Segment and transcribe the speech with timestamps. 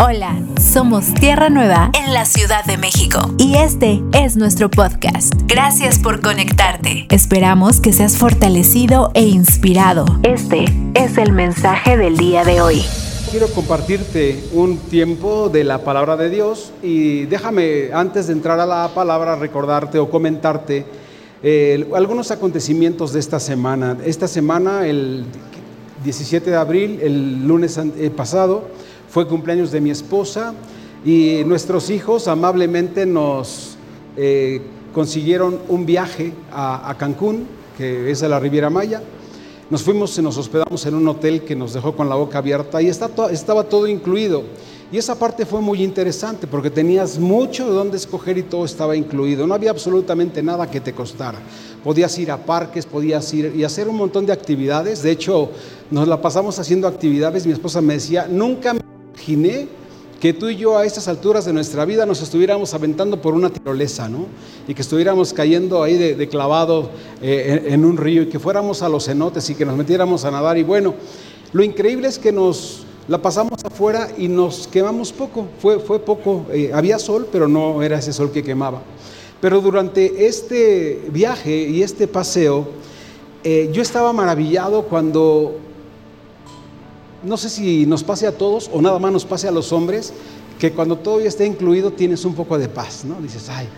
[0.00, 5.34] Hola, somos Tierra Nueva en la Ciudad de México y este es nuestro podcast.
[5.48, 7.08] Gracias por conectarte.
[7.10, 10.04] Esperamos que seas fortalecido e inspirado.
[10.22, 12.84] Este es el mensaje del día de hoy.
[13.32, 18.66] Quiero compartirte un tiempo de la palabra de Dios y déjame antes de entrar a
[18.66, 20.86] la palabra recordarte o comentarte
[21.42, 23.98] eh, algunos acontecimientos de esta semana.
[24.04, 25.24] Esta semana, el
[26.04, 28.68] 17 de abril, el lunes eh, pasado,
[29.08, 30.54] fue cumpleaños de mi esposa
[31.04, 33.76] y nuestros hijos amablemente nos
[34.16, 34.60] eh,
[34.92, 37.46] consiguieron un viaje a, Cancún,
[37.76, 39.02] que es de la Riviera Maya.
[39.70, 42.80] Nos fuimos y nos hospedamos en un hotel que nos dejó con la boca abierta
[42.82, 44.42] y estaba todo incluido.
[44.90, 48.96] Y esa parte fue muy interesante porque tenías mucho de dónde escoger y todo estaba
[48.96, 49.46] incluido.
[49.46, 51.38] No había absolutamente nada que te costara.
[51.84, 55.02] Podías ir a parques, podías ir y hacer un montón de actividades.
[55.02, 55.50] De hecho,
[55.90, 57.44] nos la pasamos haciendo actividades.
[57.44, 58.87] Mi esposa me decía, nunca me
[59.32, 59.68] imaginé
[60.20, 63.50] que tú y yo a estas alturas de nuestra vida nos estuviéramos aventando por una
[63.50, 64.26] tirolesa, ¿no?
[64.66, 66.90] Y que estuviéramos cayendo ahí de, clavado
[67.22, 70.32] eh, en, un río y que fuéramos a los cenotes y que nos metiéramos a
[70.32, 70.58] nadar.
[70.58, 70.94] Y bueno,
[71.52, 75.46] lo increíble es que nos la pasamos afuera y nos quemamos poco.
[75.60, 78.82] Fue, fue poco, eh, había sol, pero no era ese sol que quemaba.
[79.40, 82.66] Pero durante este viaje y este paseo,
[83.44, 85.67] eh, yo estaba maravillado cuando
[87.22, 90.12] no sé si nos pase a todos o nada más nos pase a los hombres,
[90.58, 93.20] que cuando todo ya esté incluido tienes un poco de paz, ¿no?
[93.20, 93.68] Dices, ay,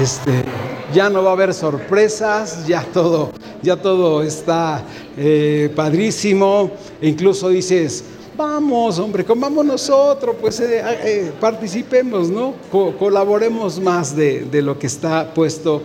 [0.00, 0.44] este,
[0.92, 3.30] ya no va a haber sorpresas, ya todo,
[3.62, 4.82] ya todo está
[5.16, 8.04] eh, padrísimo, e incluso dices,
[8.36, 12.54] vamos, hombre, comamos nosotros, pues eh, eh, participemos, ¿no?
[12.98, 15.82] colaboremos más de, de, lo que está puesto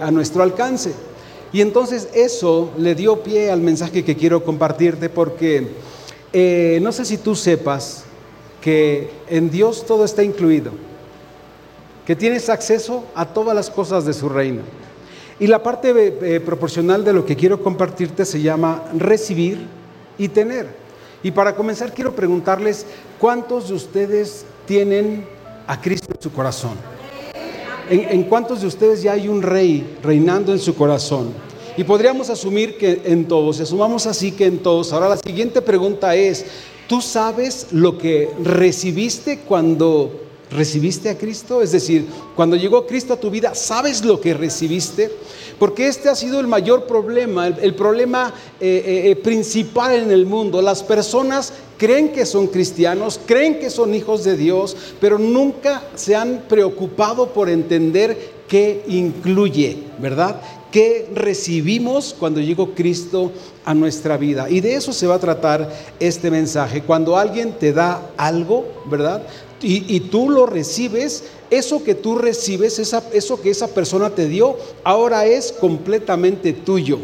[0.00, 0.94] a nuestro alcance.
[1.54, 5.68] Y entonces eso le dio pie al mensaje que quiero compartirte porque
[6.32, 8.02] eh, no sé si tú sepas
[8.60, 10.72] que en Dios todo está incluido,
[12.04, 14.62] que tienes acceso a todas las cosas de su reino.
[15.38, 19.64] Y la parte eh, proporcional de lo que quiero compartirte se llama recibir
[20.18, 20.66] y tener.
[21.22, 22.84] Y para comenzar quiero preguntarles,
[23.20, 25.24] ¿cuántos de ustedes tienen
[25.68, 26.93] a Cristo en su corazón?
[27.90, 31.32] ¿En, cuántos de ustedes ya hay un rey reinando en su corazón?
[31.76, 34.92] Y podríamos asumir que en todos, asumamos así que en todos.
[34.92, 36.46] Ahora la siguiente pregunta es,
[36.88, 40.23] ¿tú sabes lo que recibiste cuando
[40.54, 41.60] recibiste a Cristo?
[41.60, 45.10] Es decir, cuando llegó Cristo a tu vida, ¿sabes lo que recibiste?
[45.58, 50.26] Porque este ha sido el mayor problema, el, problema eh, eh, eh, principal en el
[50.26, 50.62] mundo.
[50.62, 56.16] Las personas creen que son cristianos, creen que son hijos de Dios, pero nunca se
[56.16, 60.40] han preocupado por entender qué incluye, ¿verdad?
[60.70, 63.30] ¿Qué recibimos cuando llegó Cristo
[63.64, 64.50] a nuestra vida?
[64.50, 65.70] Y de eso se va a tratar
[66.00, 66.82] este mensaje.
[66.82, 69.22] Cuando alguien te da algo, ¿verdad?
[69.62, 75.26] Y, tú lo recibes, eso que tú recibes, eso que esa persona te dio, ahora
[75.26, 76.98] es completamente tuyo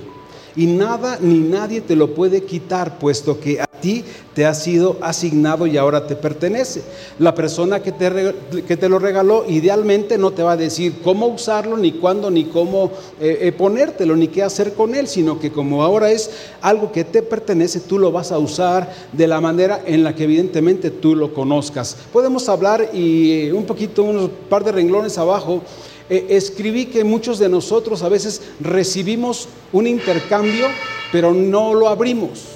[0.56, 4.98] y nada ni nadie te lo puede quitar, puesto que a ti te ha sido
[5.00, 6.82] asignado y ahora te pertenece.
[7.18, 8.34] La persona que te,
[8.66, 12.44] que te lo regaló idealmente no te va a decir cómo usarlo, ni cuándo, ni
[12.44, 16.92] cómo eh, eh, ponértelo, ni qué hacer con él, sino que como ahora es algo
[16.92, 20.90] que te pertenece, tú lo vas a usar de la manera en la que evidentemente
[20.90, 21.96] tú lo conozcas.
[22.12, 25.62] Podemos hablar y eh, un poquito, unos par de renglones abajo,
[26.10, 30.66] eh, escribí que muchos de nosotros a veces recibimos un intercambio,
[31.12, 32.46] pero no lo abrimos.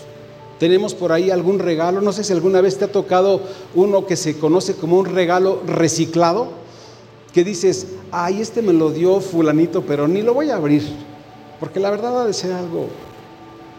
[0.59, 3.41] Tenemos por ahí algún regalo, no sé si alguna vez te ha tocado
[3.75, 6.48] uno que se conoce como un regalo reciclado,
[7.32, 10.82] que dices, ay, este me lo dio fulanito, pero ni lo voy a abrir,
[11.60, 12.88] porque la verdad ha de ser algo,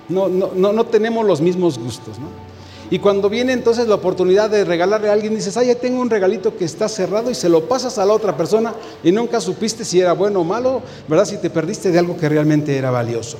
[0.07, 2.54] no, no, no, no tenemos los mismos gustos, ¿no?
[2.91, 6.09] Y cuando viene entonces la oportunidad de regalarle a alguien, dices, ay, ya tengo un
[6.09, 8.73] regalito que está cerrado y se lo pasas a la otra persona
[9.03, 11.25] y nunca supiste si era bueno o malo, ¿verdad?
[11.25, 13.37] Si te perdiste de algo que realmente era valioso.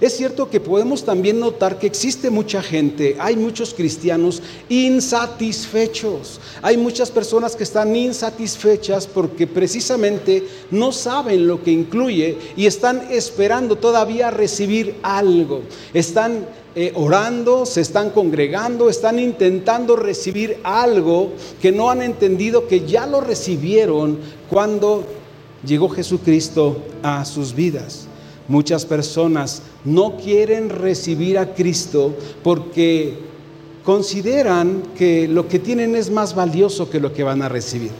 [0.00, 6.76] Es cierto que podemos también notar que existe mucha gente, hay muchos cristianos insatisfechos, hay
[6.76, 13.76] muchas personas que están insatisfechas porque precisamente no saben lo que incluye y están esperando
[13.76, 15.62] todavía recibir algo,
[15.94, 21.32] están eh, orando, se están congregando, están intentando recibir algo
[21.62, 24.18] que no han entendido que ya lo recibieron
[24.50, 25.04] cuando
[25.64, 28.06] llegó Jesucristo a sus vidas.
[28.48, 33.18] Muchas personas no quieren recibir a Cristo porque
[33.84, 37.90] consideran que lo que tienen es más valioso que lo que van a recibir.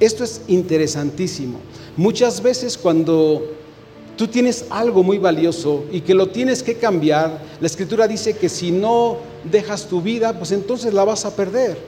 [0.00, 1.60] Esto es interesantísimo.
[1.96, 3.42] Muchas veces cuando
[4.20, 8.50] tú tienes algo muy valioso y que lo tienes que cambiar, la escritura dice que
[8.50, 11.78] si no dejas tu vida, pues entonces la vas a perder.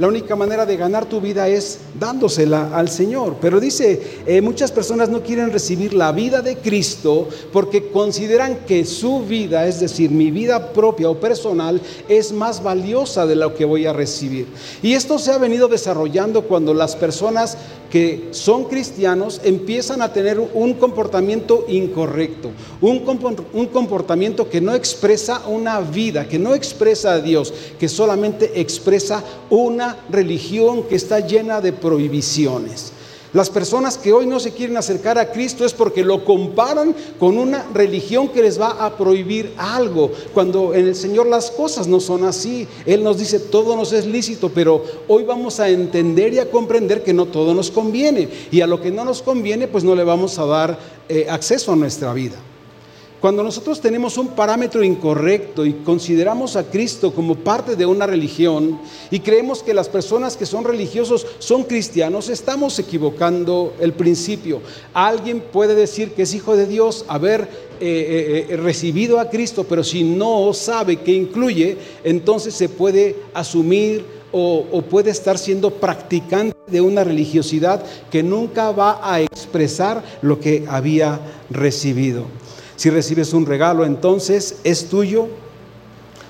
[0.00, 3.36] La única manera de ganar tu vida es dándosela al Señor.
[3.38, 8.86] Pero dice, eh, muchas personas no quieren recibir la vida de Cristo porque consideran que
[8.86, 13.66] su vida, es decir, mi vida propia o personal, es más valiosa de lo que
[13.66, 14.46] voy a recibir.
[14.82, 17.58] Y esto se ha venido desarrollando cuando las personas
[17.90, 23.02] que son cristianos empiezan a tener un comportamiento incorrecto, un,
[23.52, 29.24] un comportamiento que no expresa una vida, que no expresa a Dios, que solamente expresa
[29.50, 32.92] una religión que está llena de prohibiciones.
[33.32, 37.38] Las personas que hoy no se quieren acercar a Cristo es porque lo comparan con
[37.38, 42.00] una religión que les va a prohibir algo, cuando en el Señor las cosas no
[42.00, 42.66] son así.
[42.86, 47.04] Él nos dice, todo nos es lícito, pero hoy vamos a entender y a comprender
[47.04, 48.28] que no todo nos conviene.
[48.50, 50.78] Y a lo que no nos conviene, pues no le vamos a dar
[51.08, 52.36] eh, acceso a nuestra vida.
[53.20, 58.80] Cuando nosotros tenemos un parámetro incorrecto y consideramos a Cristo como parte de una religión
[59.10, 64.62] y creemos que las personas que son religiosos son cristianos, estamos equivocando el principio.
[64.94, 67.46] Alguien puede decir que es hijo de Dios, haber eh,
[67.80, 74.02] eh, eh, recibido a Cristo, pero si no sabe qué incluye, entonces se puede asumir
[74.32, 80.40] o, o puede estar siendo practicante de una religiosidad que nunca va a expresar lo
[80.40, 81.20] que había
[81.50, 82.24] recibido.
[82.80, 85.26] Si recibes un regalo, entonces es tuyo,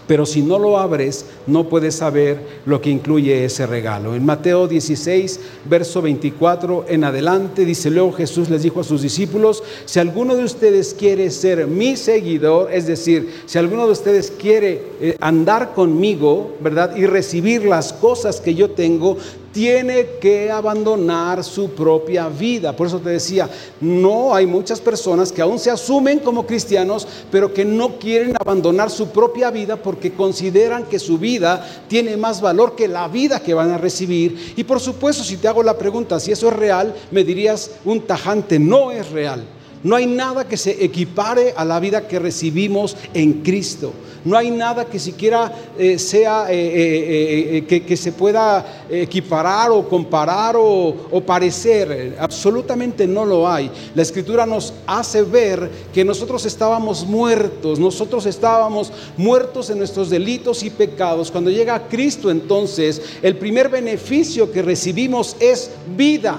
[0.08, 4.17] pero si no lo abres, no puedes saber lo que incluye ese regalo.
[4.17, 9.62] En Mateo 16, verso 24 en adelante, dice luego Jesús les dijo a sus discípulos,
[9.85, 14.82] si alguno de ustedes quiere ser mi seguidor, es decir, si alguno de ustedes quiere
[15.00, 16.97] eh, andar conmigo, ¿verdad?
[16.97, 19.19] Y recibir las cosas que yo tengo,
[19.52, 22.75] tiene que abandonar su propia vida.
[22.75, 23.49] Por eso te decía,
[23.81, 28.91] no hay muchas personas que aún se asumen como cristianos, pero que no quieren abandonar
[28.91, 33.55] su propia vida porque consideran que su vida tiene más valor que la vida que
[33.55, 34.55] van a recibir.
[34.56, 38.02] Y por supuesto, si te hago la pregunta si eso es real, me dirías un
[38.02, 39.44] tajante, no es real.
[39.82, 43.92] No hay nada que se equipare a la vida que recibimos en Cristo.
[44.24, 50.56] No hay nada que siquiera eh, sea eh, eh, que, se pueda equiparar o comparar
[50.56, 52.16] o, o parecer.
[52.20, 53.70] Absolutamente no lo hay.
[53.94, 60.62] La escritura nos hace ver que nosotros estábamos muertos, nosotros estábamos muertos en nuestros delitos
[60.62, 61.30] y pecados.
[61.30, 66.38] Cuando llega Cristo entonces, el primer beneficio que recibimos es vida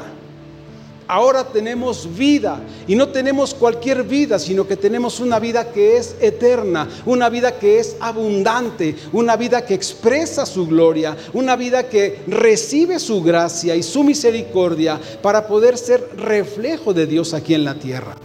[1.11, 6.15] ahora tenemos vida y no tenemos cualquier vida, sino que tenemos una vida que es
[6.21, 12.21] eterna, una vida que es abundante, una vida que expresa su gloria, una vida que
[12.27, 17.75] recibe su gracia y su misericordia para poder ser reflejo de Dios aquí en la
[17.75, 18.15] tierra.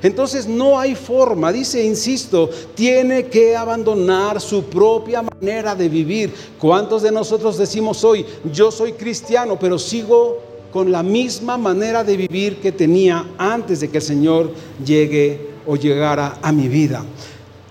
[0.00, 6.32] Entonces no hay forma, dice, insisto, tiene que abandonar su propia manera de vivir.
[6.60, 12.16] ¿Cuántos de nosotros decimos hoy, yo soy cristiano, pero sigo con la misma manera de
[12.16, 14.52] vivir que tenía antes de que el Señor
[14.84, 17.04] llegue o llegara a mi vida.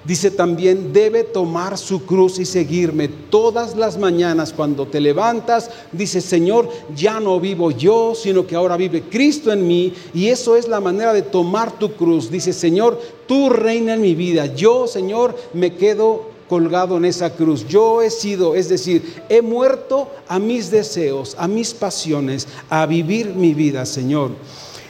[0.08, 5.70] Dice también, debe tomar su cruz y seguirme todas las mañanas cuando te levantas.
[5.92, 9.92] Dice, Señor, ya no vivo yo, sino que ahora vive Cristo en mí.
[10.14, 12.32] Y eso es la manera de tomar tu cruz.
[12.32, 14.46] Dice, Señor, tú reina en mi vida.
[14.46, 17.68] Yo, Señor, me quedo colgado en esa cruz.
[17.68, 23.33] Yo he sido, es decir, he muerto a mis deseos, a mis pasiones, a vivir
[23.33, 24.31] mi vida, Señor.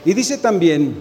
[0.05, 0.96] Y dice también,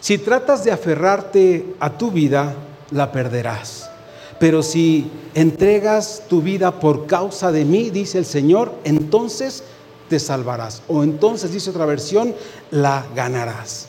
[0.00, 2.54] si tratas de aferrarte a tu vida,
[2.90, 3.90] la perderás.
[4.38, 9.64] Pero si entregas tu vida por causa de mí, dice el Señor, entonces
[10.08, 10.82] te salvarás.
[10.88, 12.34] O entonces, dice otra versión,
[12.70, 13.88] la ganarás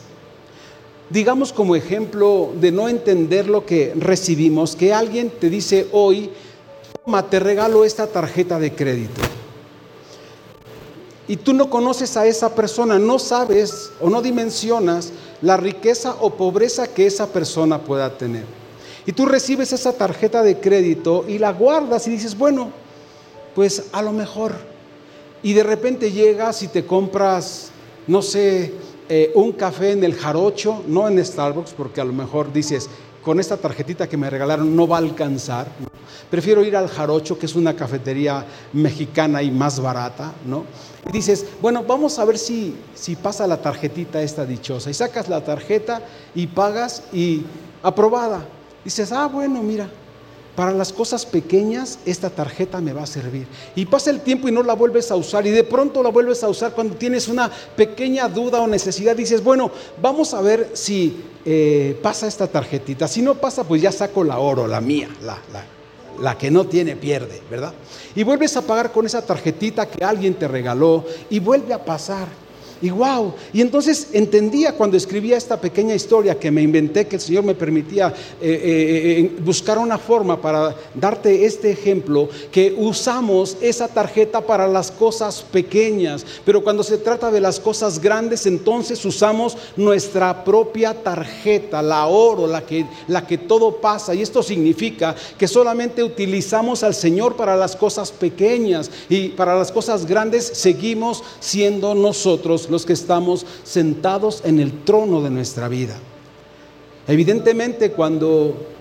[1.10, 6.30] digamos como ejemplo de no entender lo que recibimos, que alguien te dice hoy,
[7.04, 9.22] toma, te regalo esta tarjeta de crédito.
[11.28, 16.34] Y tú no conoces a esa persona, no sabes o no dimensionas la riqueza o
[16.34, 18.44] pobreza que esa persona pueda tener.
[19.06, 22.70] Y tú recibes esa tarjeta de crédito y la guardas y dices, bueno,
[23.54, 24.52] pues a lo mejor.
[25.42, 27.70] Y de repente llegas y te compras,
[28.06, 28.72] no sé,
[29.08, 32.88] eh, un café en el jarocho, no en Starbucks, porque a lo mejor dices,
[33.22, 35.66] con esta tarjetita que me regalaron no va a alcanzar.
[36.30, 40.64] Prefiero ir al jarocho, que es una cafetería mexicana y más barata, ¿no?
[41.08, 44.90] Y dices, bueno, vamos a ver si, si pasa la tarjetita esta dichosa.
[44.90, 46.02] Y sacas la tarjeta
[46.34, 47.42] y pagas y
[47.82, 48.46] aprobada.
[48.84, 49.88] Dices, ah, bueno, mira,
[50.56, 53.46] para las cosas pequeñas, esta tarjeta me va a servir.
[53.76, 55.46] Y pasa el tiempo y no la vuelves a usar.
[55.46, 59.14] Y de pronto la vuelves a usar cuando tienes una pequeña duda o necesidad.
[59.14, 59.70] Dices, bueno,
[60.00, 63.06] vamos a ver si eh, pasa esta tarjetita.
[63.06, 65.38] Si no pasa, pues ya saco la oro, la mía, la,
[66.20, 67.74] la que no tiene pierde, ¿verdad?
[68.14, 72.28] Y vuelves a pagar con esa tarjetita que alguien te regaló y vuelve a pasar.
[72.82, 77.22] Y wow, y entonces entendía cuando escribía esta pequeña historia que me inventé, que el
[77.22, 83.56] Señor me permitía eh, eh, eh, buscar una forma para darte este ejemplo, que usamos
[83.60, 89.04] esa tarjeta para las cosas pequeñas, pero cuando se trata de las cosas grandes, entonces
[89.04, 94.14] usamos nuestra propia tarjeta, la oro, la que, la que todo pasa.
[94.14, 98.90] Y esto significa que solamente utilizamos al Señor para las cosas pequeñas.
[99.08, 105.22] Y para las cosas grandes seguimos siendo nosotros los que estamos sentados en el trono
[105.22, 105.96] de nuestra vida.
[107.08, 108.75] Evidentemente cuando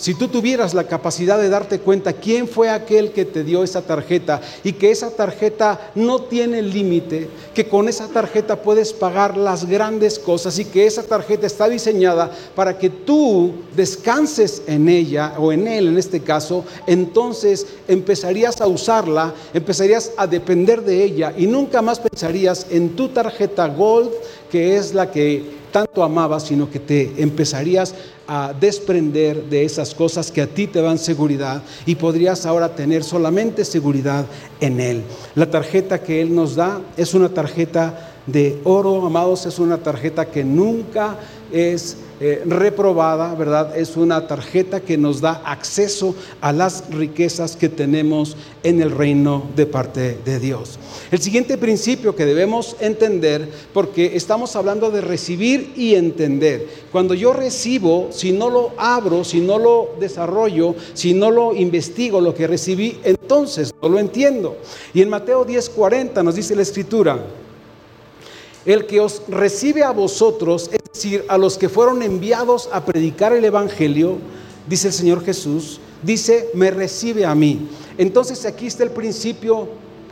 [0.00, 3.82] si tú tuvieras la capacidad de darte cuenta quién fue aquel que te dio esa
[3.82, 9.66] tarjeta y que esa tarjeta no tiene límite, que con esa tarjeta puedes pagar las
[9.66, 15.52] grandes cosas y que esa tarjeta está diseñada para que tú descanses en ella o
[15.52, 21.46] en él en este caso, entonces empezarías a usarla, empezarías a depender de ella y
[21.46, 24.12] nunca más pensarías en tu tarjeta Gold,
[24.50, 27.94] que es la que tanto amabas, sino que te empezarías
[28.26, 33.02] a desprender de esas cosas que a ti te dan seguridad y podrías ahora tener
[33.02, 34.24] solamente seguridad
[34.60, 35.02] en Él.
[35.34, 40.26] La tarjeta que Él nos da es una tarjeta de oro, amados, es una tarjeta
[40.26, 41.16] que nunca
[41.52, 43.78] es eh, reprobada, ¿verdad?
[43.78, 49.44] Es una tarjeta que nos da acceso a las riquezas que tenemos en el reino
[49.56, 50.78] de parte de Dios.
[51.10, 56.68] El siguiente principio que debemos entender, porque estamos hablando de recibir y entender.
[56.92, 62.20] Cuando yo recibo, si no lo abro, si no lo desarrollo, si no lo investigo,
[62.20, 64.58] lo que recibí, entonces no lo entiendo.
[64.92, 67.18] Y en Mateo 10:40 nos dice la escritura,
[68.66, 73.32] el que os recibe a vosotros, es decir, a los que fueron enviados a predicar
[73.32, 74.18] el Evangelio,
[74.68, 77.68] dice el Señor Jesús, dice, me recibe a mí.
[77.98, 79.68] Entonces aquí está el principio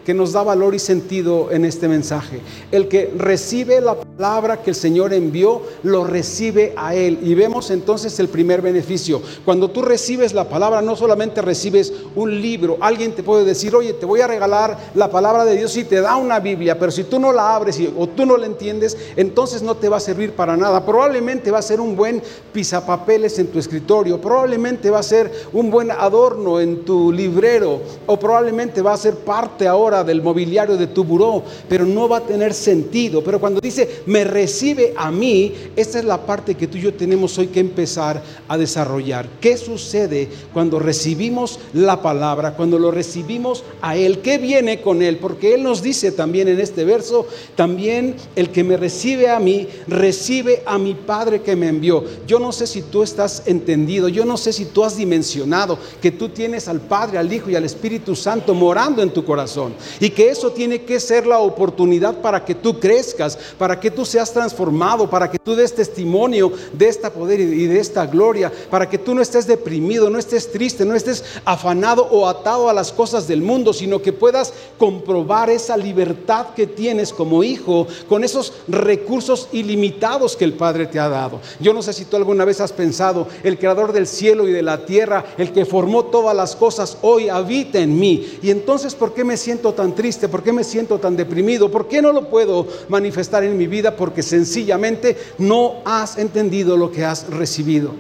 [0.09, 2.41] que nos da valor y sentido en este mensaje.
[2.73, 7.19] El que recibe la palabra que el Señor envió, lo recibe a Él.
[7.21, 9.21] Y vemos entonces el primer beneficio.
[9.45, 12.79] Cuando tú recibes la palabra, no solamente recibes un libro.
[12.81, 16.01] Alguien te puede decir, oye, te voy a regalar la palabra de Dios y te
[16.01, 19.61] da una Biblia, pero si tú no la abres o tú no la entiendes, entonces
[19.61, 20.87] no te va a servir para nada.
[20.87, 25.71] Probablemente va a ser un buen pisapapeles en tu escritorio, probablemente va a ser un
[25.71, 30.87] buen adorno en tu librero, o probablemente va a ser parte ahora del mobiliario de
[30.87, 33.23] tu buró, pero no va a tener sentido.
[33.23, 36.95] Pero cuando dice, me recibe a mí, esta es la parte que tú y yo
[36.95, 39.29] tenemos hoy que empezar a desarrollar.
[39.41, 44.21] ¿Qué sucede cuando recibimos la palabra, cuando lo recibimos a Él?
[44.21, 45.19] ¿Qué viene con Él?
[45.19, 47.27] Porque Él nos dice también en este verso,
[47.57, 52.05] también el que me recibe a mí, recibe a mi Padre que me envió.
[52.27, 56.11] Yo no sé si tú estás entendido, yo no sé si tú has dimensionado que
[56.11, 60.11] tú tienes al Padre, al Hijo y al Espíritu Santo morando en tu corazón y
[60.11, 64.33] que eso tiene que ser la oportunidad para que tú crezcas, para que tú seas
[64.33, 68.99] transformado, para que tú des testimonio de esta poder y de esta gloria, para que
[68.99, 73.27] tú no estés deprimido, no estés triste, no estés afanado o atado a las cosas
[73.29, 79.49] del mundo, sino que puedas comprobar esa libertad que tienes como hijo con esos recursos
[79.53, 81.41] ilimitados que el Padre te ha dado.
[81.61, 84.63] Yo no sé si tú alguna vez has pensado, el creador del cielo y de
[84.63, 88.39] la tierra, el que formó todas las cosas, hoy habita en mí.
[88.43, 90.29] Y entonces, ¿por qué me siento tan triste?
[90.29, 91.71] ¿Por qué me siento tan deprimido?
[91.71, 93.95] ¿Por qué no lo puedo manifestar en mi vida?
[93.95, 97.93] Porque sencillamente no has entendido lo que has recibido.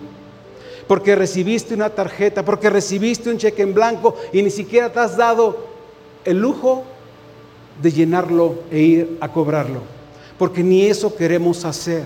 [0.88, 5.16] Porque recibiste una tarjeta, porque recibiste un cheque en blanco y ni siquiera te has
[5.16, 5.68] dado
[6.25, 6.82] el lujo
[7.80, 9.82] de llenarlo e ir a cobrarlo.
[10.37, 12.02] Porque ni eso queremos hacer.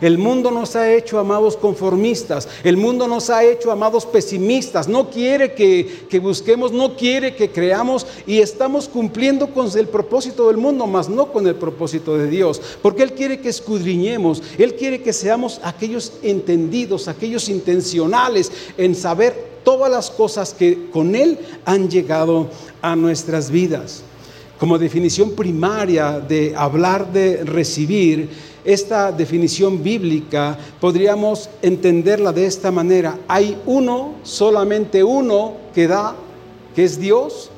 [0.00, 5.10] El mundo nos ha hecho amados conformistas, el mundo nos ha hecho amados pesimistas, no
[5.10, 8.06] quiere que, busquemos, no quiere que creamos.
[8.26, 12.60] Y estamos cumpliendo con el propósito del mundo, mas no con el propósito de Dios,
[12.82, 19.56] porque Él quiere que escudriñemos, Él quiere que seamos aquellos entendidos, aquellos intencionales en saber
[19.64, 22.48] todas las cosas que con Él han llegado
[22.82, 24.02] a nuestras vidas.
[24.60, 28.30] Como definición primaria de hablar de recibir,
[28.66, 33.18] esta definición bíblica podríamos entenderla de esta manera.
[33.28, 36.14] Hay uno, solamente uno que da,
[36.74, 37.50] que es Dios,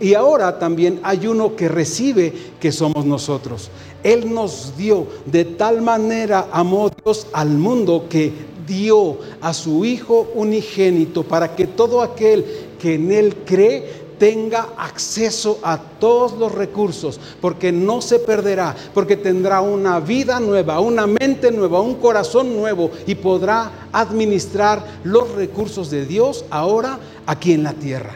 [0.00, 3.70] y ahora también hay uno que recibe, que somos nosotros.
[4.02, 8.32] Él nos dio, de tal manera amó Dios al mundo que
[8.66, 12.44] dio a su Hijo unigénito para que todo aquel
[12.80, 19.16] que en Él cree tenga acceso a todos los recursos, porque no se perderá, porque
[19.16, 25.90] tendrá una vida nueva, una mente nueva, un corazón nuevo y podrá administrar los recursos
[25.90, 28.14] de Dios ahora aquí en la tierra.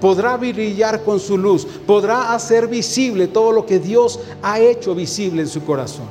[0.00, 5.42] Podrá brillar con su luz, podrá hacer visible todo lo que Dios ha hecho visible
[5.42, 6.06] en su corazón.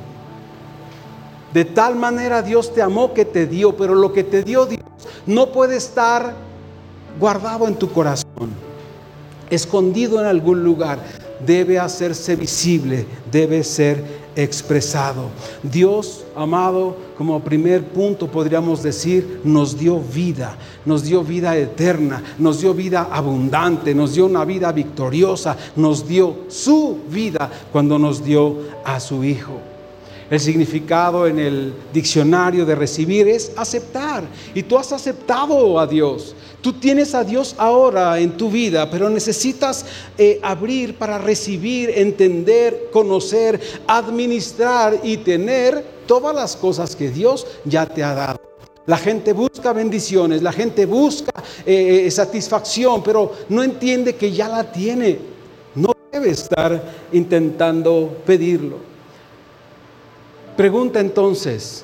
[1.52, 4.80] De tal manera Dios te amó que te dio, pero lo que te dio Dios
[5.26, 6.34] no puede estar
[7.20, 8.71] guardado en tu corazón
[9.54, 10.98] escondido en algún lugar,
[11.44, 15.24] debe hacerse visible, debe ser expresado.
[15.62, 22.60] Dios, amado, como primer punto podríamos decir, nos dio vida, nos dio vida eterna, nos
[22.60, 28.56] dio vida abundante, nos dio una vida victoriosa, nos dio su vida cuando nos dio
[28.84, 29.71] a su Hijo.
[30.32, 34.24] El significado en el diccionario de recibir es aceptar.
[34.54, 36.34] Y tú has aceptado a Dios.
[36.62, 39.84] Tú tienes a Dios ahora en tu vida, pero necesitas
[40.16, 47.84] eh, abrir para recibir, entender, conocer, administrar y tener todas las cosas que Dios ya
[47.84, 48.40] te ha dado.
[48.86, 54.48] La gente busca bendiciones, la gente busca eh, eh, satisfacción, pero no entiende que ya
[54.48, 55.18] la tiene.
[55.74, 58.91] No debe estar intentando pedirlo.
[60.56, 61.82] Pregunta entonces,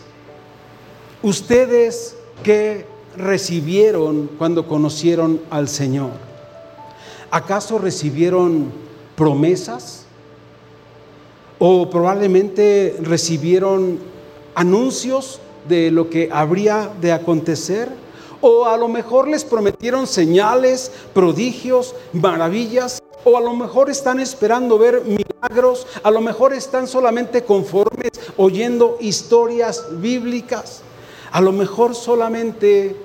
[1.22, 2.84] ¿ustedes qué
[3.16, 6.10] recibieron cuando conocieron al Señor?
[7.30, 8.70] ¿Acaso recibieron
[9.16, 10.04] promesas?
[11.58, 14.00] ¿O probablemente recibieron
[14.54, 17.88] anuncios de lo que habría de acontecer?
[18.42, 23.02] ¿O a lo mejor les prometieron señales, prodigios, maravillas?
[23.24, 25.02] ¿O a lo mejor están esperando ver
[25.40, 30.82] ¿A lo mejor están solamente conformes oyendo historias bíblicas?
[31.30, 32.96] A lo mejor solamente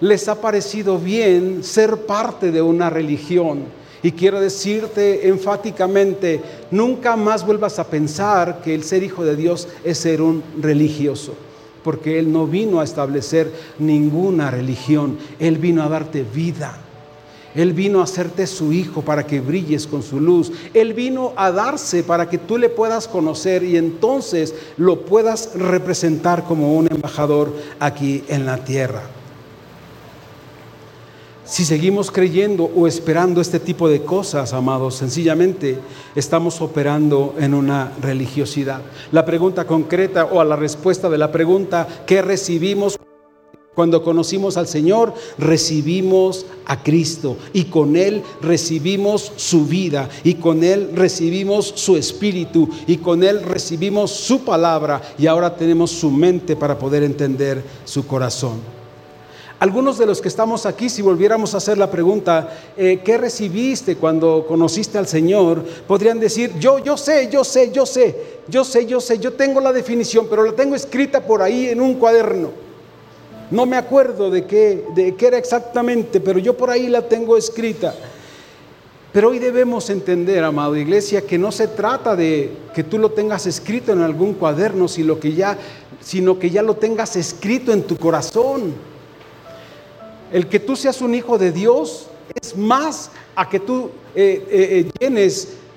[0.00, 3.64] les ha parecido bien ser parte de una religión.
[4.02, 9.66] Y quiero decirte enfáticamente, nunca más vuelvas a pensar que el ser hijo de Dios
[9.82, 11.34] es ser un religioso,
[11.82, 16.85] porque Él no vino a establecer ninguna religión, Él vino a darte vida.
[17.56, 20.52] Él vino a hacerte su hijo para que brilles con su luz.
[20.74, 26.44] Él vino a darse para que tú le puedas conocer y entonces lo puedas representar
[26.44, 29.02] como un embajador aquí en la tierra.
[31.46, 35.78] Si seguimos creyendo o esperando este tipo de cosas, amados, sencillamente
[36.16, 38.82] estamos operando en una religiosidad.
[39.12, 42.98] La pregunta concreta o a la respuesta de la pregunta que recibimos
[43.76, 50.64] cuando conocimos al Señor, recibimos a Cristo y con Él recibimos su vida y con
[50.64, 56.56] Él recibimos su espíritu y con Él recibimos su palabra y ahora tenemos su mente
[56.56, 58.60] para poder entender su corazón.
[59.58, 63.96] Algunos de los que estamos aquí, si volviéramos a hacer la pregunta, eh, ¿qué recibiste
[63.96, 65.62] cuando conociste al Señor?
[65.86, 69.60] Podrían decir, yo, yo sé, yo sé, yo sé, yo sé, yo sé, yo tengo
[69.60, 72.65] la definición, pero la tengo escrita por ahí en un cuaderno.
[73.50, 77.36] No me acuerdo de qué, de qué era exactamente, pero yo por ahí la tengo
[77.36, 77.94] escrita.
[79.12, 83.46] Pero hoy debemos entender, amado iglesia, que no se trata de que tú lo tengas
[83.46, 85.56] escrito en algún cuaderno, sino que ya,
[86.00, 88.74] sino que ya lo tengas escrito en tu corazón.
[90.32, 92.08] El que tú seas un hijo de Dios
[92.42, 95.16] es más a que tú eh, eh,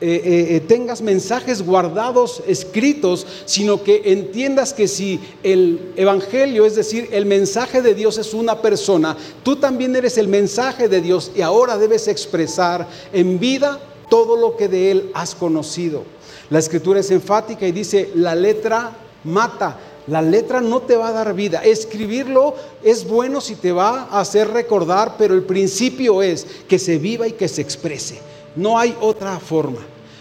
[0.01, 7.09] eh, llenes, tengas mensajes guardados, escritos, sino que entiendas que si el Evangelio, es decir,
[7.11, 11.41] el mensaje de Dios es una persona, tú también eres el mensaje de Dios y
[11.41, 16.03] ahora debes expresar en vida todo lo que de Él has conocido.
[16.49, 18.91] La escritura es enfática y dice, la letra
[19.23, 21.61] mata, la letra no te va a dar vida.
[21.63, 26.97] Escribirlo es bueno si te va a hacer recordar, pero el principio es que se
[26.97, 28.19] viva y que se exprese.
[28.55, 29.79] No hay otra forma.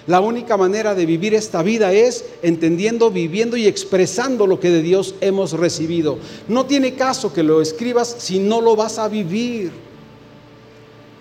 [0.08, 4.80] La única manera de vivir esta vida es entendiendo, viviendo y expresando lo que de
[4.80, 6.18] Dios hemos recibido.
[6.48, 9.70] No tiene caso que lo escribas si no lo vas a vivir.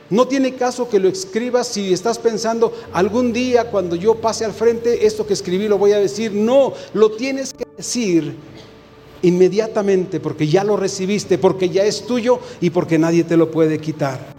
[0.10, 4.54] No tiene caso que lo escribas si estás pensando algún día cuando yo pase al
[4.54, 6.32] frente, esto que escribí lo voy a decir.
[6.32, 8.36] No, lo tienes que decir
[9.22, 13.80] inmediatamente porque ya lo recibiste, porque ya es tuyo y porque nadie te lo puede
[13.80, 14.34] quitar.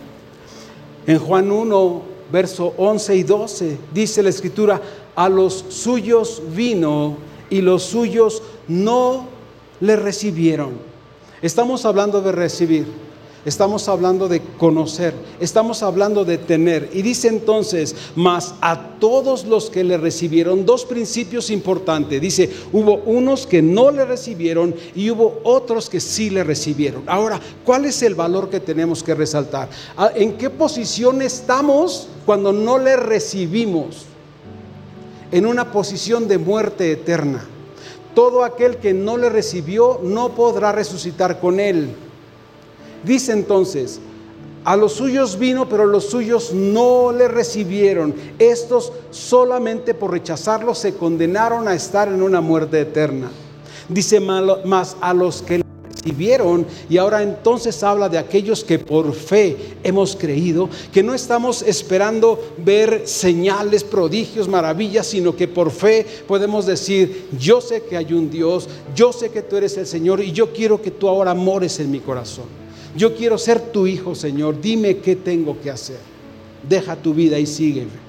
[1.06, 4.80] En Juan 1, verso 11 y 12, dice la escritura,
[5.14, 7.16] a los suyos vino
[7.50, 9.26] y los suyos no
[9.80, 10.72] le recibieron.
[11.40, 13.07] Estamos hablando de recibir.
[13.44, 16.90] Estamos hablando de conocer, estamos hablando de tener.
[16.92, 22.20] Y dice entonces, más a todos los que le recibieron, dos principios importantes.
[22.20, 27.04] Dice, hubo unos que no le recibieron y hubo otros que sí le recibieron.
[27.06, 29.68] Ahora, ¿cuál es el valor que tenemos que resaltar?
[29.96, 34.04] Ah, ¿En qué posición estamos cuando no le recibimos?
[35.30, 37.46] En una posición de muerte eterna.
[38.14, 41.94] Todo aquel que no le recibió no podrá resucitar con él.
[43.04, 44.00] Dice entonces,
[44.64, 48.14] a los suyos vino, pero los suyos no le recibieron.
[48.38, 53.30] Estos solamente por rechazarlo se condenaron a estar en una muerte eterna.
[53.88, 59.14] Dice más a los que le recibieron y ahora entonces habla de aquellos que por
[59.14, 66.04] fe hemos creído, que no estamos esperando ver señales, prodigios, maravillas, sino que por fe
[66.26, 70.20] podemos decir, yo sé que hay un Dios, yo sé que tú eres el Señor
[70.20, 72.67] y yo quiero que tú ahora mores en mi corazón.
[72.98, 74.60] Yo quiero ser tu hijo, Señor.
[74.60, 76.00] Dime qué tengo que hacer.
[76.68, 78.08] Deja tu vida y sígueme.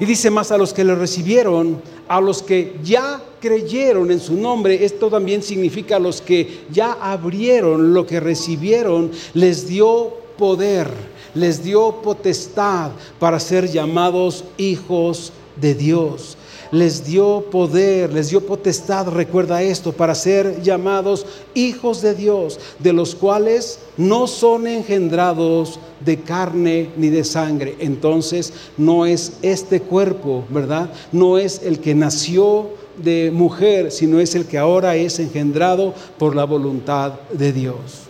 [0.00, 4.34] Y dice más a los que le recibieron, a los que ya creyeron en su
[4.34, 10.90] nombre, esto también significa a los que ya abrieron lo que recibieron, les dio poder,
[11.34, 12.90] les dio potestad
[13.20, 16.37] para ser llamados hijos de Dios
[16.70, 22.92] les dio poder, les dio potestad, recuerda esto, para ser llamados hijos de Dios, de
[22.92, 27.76] los cuales no son engendrados de carne ni de sangre.
[27.78, 30.90] Entonces no es este cuerpo, ¿verdad?
[31.12, 36.34] No es el que nació de mujer, sino es el que ahora es engendrado por
[36.34, 38.08] la voluntad de Dios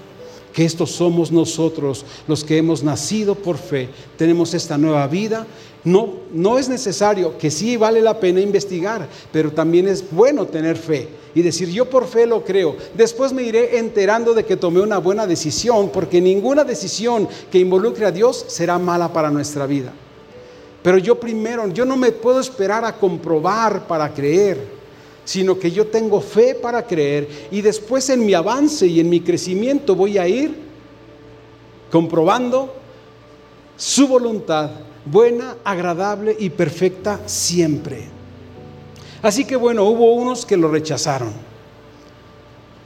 [0.58, 5.46] que estos somos nosotros los que hemos nacido por fe, tenemos esta nueva vida
[5.88, 10.76] no, no es necesario, que sí vale la pena investigar, pero también es bueno tener
[10.76, 12.76] fe y decir, yo por fe lo creo.
[12.94, 18.04] Después me iré enterando de que tomé una buena decisión, porque ninguna decisión que involucre
[18.04, 19.92] a Dios será mala para nuestra vida.
[20.82, 24.58] Pero yo primero, yo no me puedo esperar a comprobar para creer,
[25.24, 29.20] sino que yo tengo fe para creer y después en mi avance y en mi
[29.20, 30.54] crecimiento voy a ir
[31.90, 32.74] comprobando
[33.76, 34.70] su voluntad
[35.10, 38.04] buena, agradable y perfecta siempre.
[39.22, 41.32] Así que bueno, hubo unos que lo rechazaron,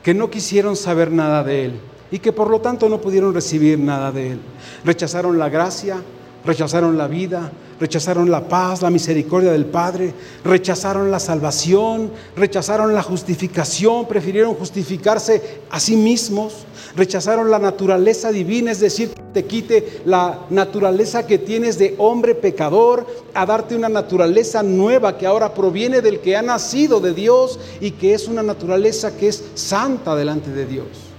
[0.03, 1.81] que no quisieron saber nada de él
[2.11, 4.41] y que por lo tanto no pudieron recibir nada de él.
[4.85, 6.03] Rechazaron la gracia,
[6.45, 13.03] rechazaron la vida, rechazaron la paz, la misericordia del Padre, rechazaron la salvación, rechazaron la
[13.03, 16.65] justificación, prefirieron justificarse a sí mismos,
[16.97, 23.07] rechazaron la naturaleza divina, es decir, te quite la naturaleza que tienes de hombre pecador,
[23.35, 27.93] a darte una naturaleza nueva que ahora proviene del que ha nacido de Dios y
[27.93, 31.12] que es una naturaleza que es santa delante de Dios.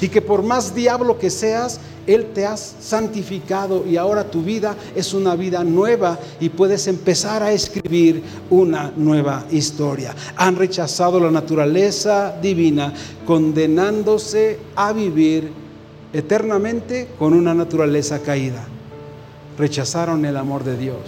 [0.00, 4.74] Y que por más diablo que seas, Él te ha santificado y ahora tu vida
[4.94, 10.14] es una vida nueva y puedes empezar a escribir una nueva historia.
[10.36, 12.94] Han rechazado la naturaleza divina,
[13.26, 15.52] condenándose a vivir
[16.12, 18.64] eternamente con una naturaleza caída.
[19.58, 20.98] Rechazaron el amor de Dios.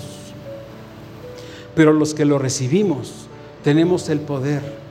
[1.74, 3.26] Pero los que lo recibimos
[3.64, 4.81] tenemos el poder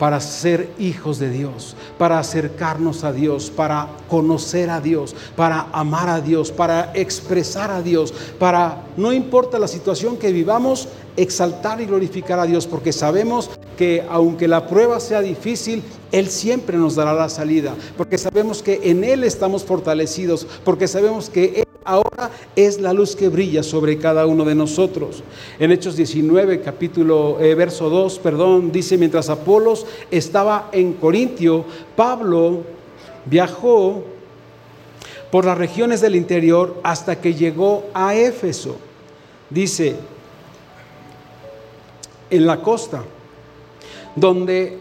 [0.00, 6.08] para ser hijos de Dios, para acercarnos a Dios, para conocer a Dios, para amar
[6.08, 11.84] a Dios, para expresar a Dios, para, no importa la situación que vivamos, exaltar y
[11.84, 15.82] glorificar a Dios, porque sabemos que aunque la prueba sea difícil,
[16.12, 21.28] Él siempre nos dará la salida, porque sabemos que en Él estamos fortalecidos, porque sabemos
[21.28, 25.22] que Él ahora es la luz que brilla sobre cada uno de nosotros.
[25.58, 31.64] En Hechos 19, capítulo, eh, verso 2, perdón, dice, mientras Apolos estaba en Corintio,
[31.96, 32.62] Pablo
[33.24, 34.02] viajó
[35.30, 38.76] por las regiones del interior hasta que llegó a Éfeso.
[39.48, 39.96] Dice,
[42.30, 43.02] en la costa,
[44.14, 44.78] donde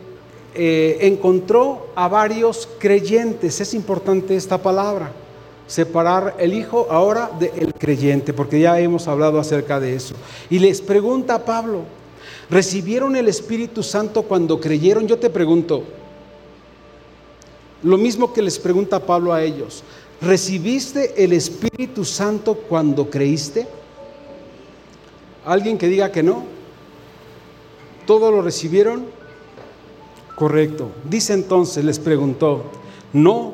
[0.55, 3.62] eh, encontró a varios creyentes.
[3.62, 5.12] Es importante esta palabra
[5.69, 10.15] separar el hijo ahora del creyente, porque ya hemos hablado acerca de eso.
[10.49, 11.84] Y les pregunta a Pablo,
[12.49, 15.08] ¿recibieron el Espíritu Santo cuando creyeron?
[15.08, 15.84] Yo te pregunto,
[17.84, 19.84] lo mismo que les pregunta Pablo a ellos,
[20.19, 23.67] ¿recibiste el Espíritu Santo cuando creíste?
[25.45, 26.45] ¿Alguien que diga que no?
[28.08, 29.05] ¿Todo lo recibieron?
[30.36, 30.89] Correcto.
[31.08, 32.63] Dice entonces, les preguntó,
[33.13, 33.53] no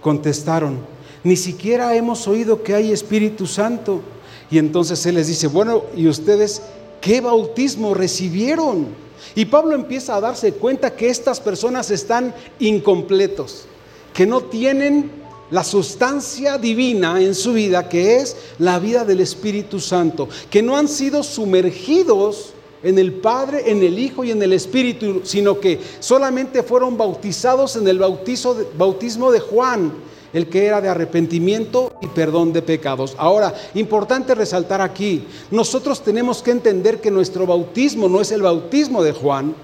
[0.00, 0.93] contestaron
[1.24, 4.02] ni siquiera hemos oído que hay Espíritu Santo.
[4.50, 6.62] Y entonces Él les dice, bueno, ¿y ustedes
[7.00, 8.88] qué bautismo recibieron?
[9.34, 13.64] Y Pablo empieza a darse cuenta que estas personas están incompletos,
[14.12, 15.10] que no tienen
[15.50, 20.76] la sustancia divina en su vida, que es la vida del Espíritu Santo, que no
[20.76, 25.80] han sido sumergidos en el Padre, en el Hijo y en el Espíritu, sino que
[26.00, 29.92] solamente fueron bautizados en el bautismo de Juan,
[30.34, 33.14] el que era de arrepentimiento y perdón de pecados.
[33.16, 39.02] Ahora, importante resaltar aquí, nosotros tenemos que entender que nuestro bautismo no es el bautismo
[39.02, 39.54] de Juan,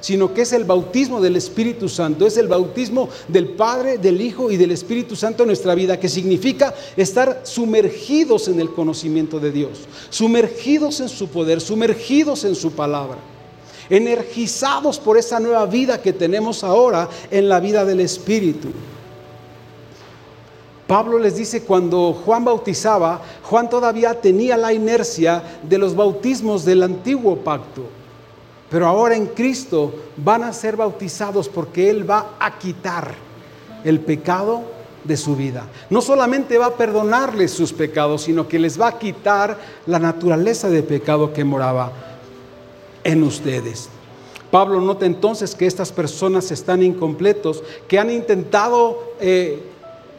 [0.00, 4.50] sino que es el bautismo del Espíritu Santo, es el bautismo del Padre, del Hijo
[4.50, 9.50] y del Espíritu Santo en nuestra vida, que significa estar sumergidos en el conocimiento de
[9.50, 9.70] Dios,
[10.10, 13.16] sumergidos en su poder, sumergidos en su palabra,
[13.88, 18.68] energizados por esa nueva vida que tenemos ahora en la vida del Espíritu.
[20.86, 26.82] Pablo les dice cuando Juan bautizaba, Juan todavía tenía la inercia de los bautismos del
[26.82, 27.82] antiguo pacto.
[28.68, 33.14] Pero ahora en Cristo van a ser bautizados porque Él va a quitar
[33.84, 34.62] el pecado
[35.04, 35.66] de su vida.
[35.90, 40.68] No solamente va a perdonarles sus pecados, sino que les va a quitar la naturaleza
[40.68, 41.92] de pecado que moraba
[43.04, 43.88] en ustedes.
[44.50, 49.73] Pablo nota entonces que estas personas están incompletos, que han intentado eh,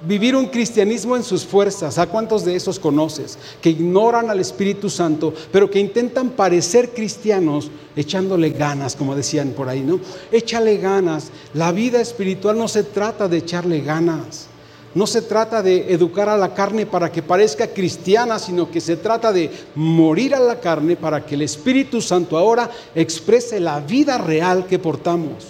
[0.08, 1.98] vivir un cristianismo en sus fuerzas.
[1.98, 3.38] ¿A cuántos de esos conoces?
[3.62, 9.70] Que ignoran al Espíritu Santo, pero que intentan parecer cristianos echándole ganas, como decían por
[9.70, 10.00] ahí, ¿no?
[10.32, 11.32] Échale ganas.
[11.54, 14.48] La vida espiritual no se trata de echarle ganas.
[14.94, 18.96] No se trata de educar a la carne para que parezca cristiana, sino que se
[18.96, 24.18] trata de morir a la carne para que el Espíritu Santo ahora exprese la vida
[24.18, 25.44] real que portamos,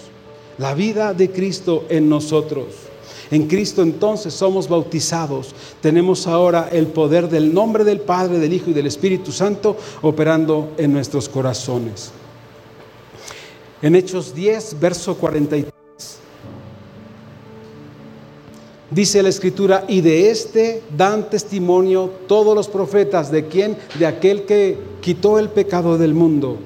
[0.58, 2.85] la vida de Cristo en nosotros.
[3.30, 5.54] En Cristo entonces somos bautizados.
[5.80, 10.72] Tenemos ahora el poder del nombre del Padre, del Hijo y del Espíritu Santo operando
[10.76, 12.12] en nuestros corazones.
[13.82, 15.72] En Hechos 10, verso 43.
[18.90, 23.76] Dice la escritura, y de este dan testimonio todos los profetas, ¿de quién?
[23.98, 26.58] De aquel que quitó el pecado del mundo.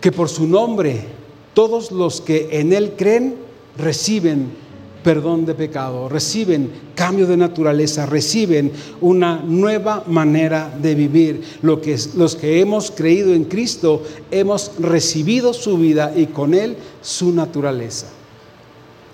[0.00, 1.04] Que por su nombre
[1.52, 3.34] todos los que en él creen
[3.76, 4.65] reciben
[5.06, 11.44] perdón de pecado, reciben cambio de naturaleza, reciben una nueva manera de vivir.
[11.62, 16.76] Lo que los que hemos creído en Cristo hemos recibido su vida y con él
[17.02, 18.08] su naturaleza.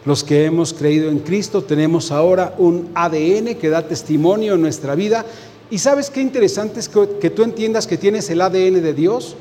[0.06, 4.94] Los que hemos creído en Cristo tenemos ahora un ADN que da testimonio en nuestra
[4.94, 5.26] vida.
[5.70, 9.36] Y sabes qué interesante es que, que tú entiendas que tienes el ADN de Dios,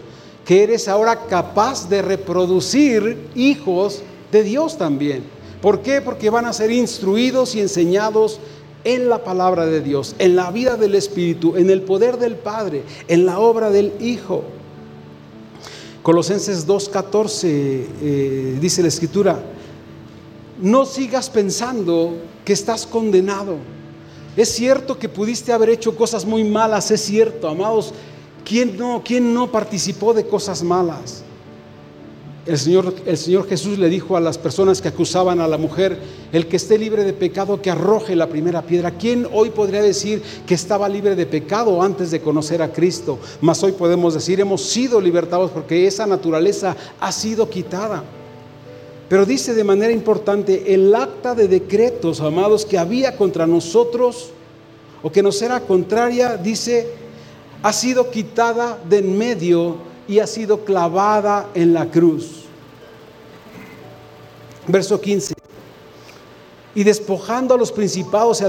[0.45, 4.01] que eres ahora capaz de reproducir hijos
[4.33, 5.39] de Dios también.
[5.61, 6.01] ¿Por qué?
[6.01, 8.39] Porque van a ser instruidos y enseñados
[8.83, 12.83] en la palabra de Dios, en la vida del Espíritu, en el poder del Padre,
[13.07, 14.43] en la obra del Hijo.
[16.01, 19.39] Colosenses 2.14 eh, dice la Escritura,
[20.59, 23.57] no sigas pensando que estás condenado.
[24.35, 27.93] Es cierto que pudiste haber hecho cosas muy malas, es cierto, amados.
[28.45, 31.23] ¿Quién no, quién no participó de cosas malas?
[32.43, 35.99] El Señor, el Señor Jesús le dijo a las personas que acusaban a la mujer,
[36.33, 38.89] el que esté libre de pecado, que arroje la primera piedra.
[38.89, 43.19] ¿Quién hoy podría decir que estaba libre de pecado antes de conocer a Cristo?
[43.41, 48.03] Mas hoy podemos decir, hemos sido libertados porque esa naturaleza ha sido quitada.
[49.07, 54.31] Pero dice de manera importante, el acta de decretos, amados, que había contra nosotros
[55.03, 56.87] o que nos era contraria, dice,
[57.61, 62.41] ha sido quitada de en medio y ha sido clavada en la cruz.
[64.67, 65.33] Verso 15.
[66.73, 68.41] Y despojando a los principados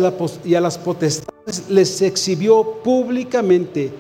[0.45, 3.91] y a, las potestades, les exhibió públicamente,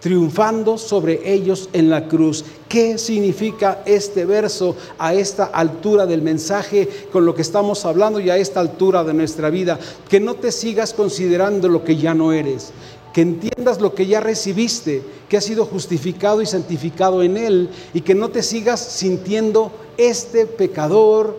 [0.00, 2.44] triunfando sobre ellos en la cruz.
[2.68, 8.28] ¿Qué significa este verso a esta altura del mensaje con lo que estamos hablando y
[8.28, 9.78] a esta altura de nuestra vida?
[10.08, 12.72] Que no te sigas considerando lo que ya no eres,
[13.12, 18.00] que entiendas lo que ya recibiste, que has sido justificado y santificado en Él, y
[18.02, 21.36] que no te sigas sintiendo este pecador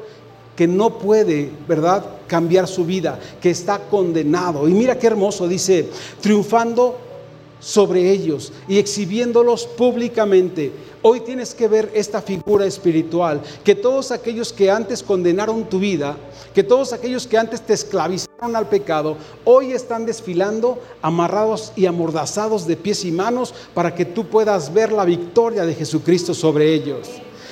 [0.56, 4.68] que no puede, ¿verdad?, cambiar su vida, que está condenado.
[4.68, 6.98] Y mira qué hermoso, dice, triunfando
[7.60, 10.72] sobre ellos y exhibiéndolos públicamente.
[11.04, 16.18] Hoy tienes que ver esta figura espiritual, que todos aquellos que antes condenaron tu vida,
[16.54, 22.66] que todos aquellos que antes te esclavizaron al pecado, hoy están desfilando amarrados y amordazados
[22.66, 27.08] de pies y manos para que tú puedas ver la victoria de Jesucristo sobre ellos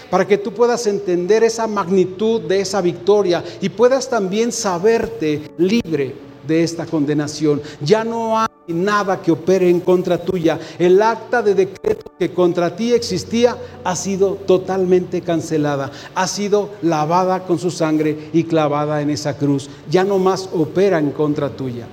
[0.10, 6.16] para que tú puedas entender esa magnitud de esa victoria y puedas también saberte libre
[6.48, 7.62] de esta condenación.
[7.80, 10.60] Ya no hay nada que opere en contra tuya.
[10.78, 17.46] El acta de decreto que contra ti existía ha sido totalmente cancelada, ha sido lavada
[17.46, 19.70] con su sangre y clavada en esa cruz.
[19.90, 21.88] Ya no más opera en contra tuya.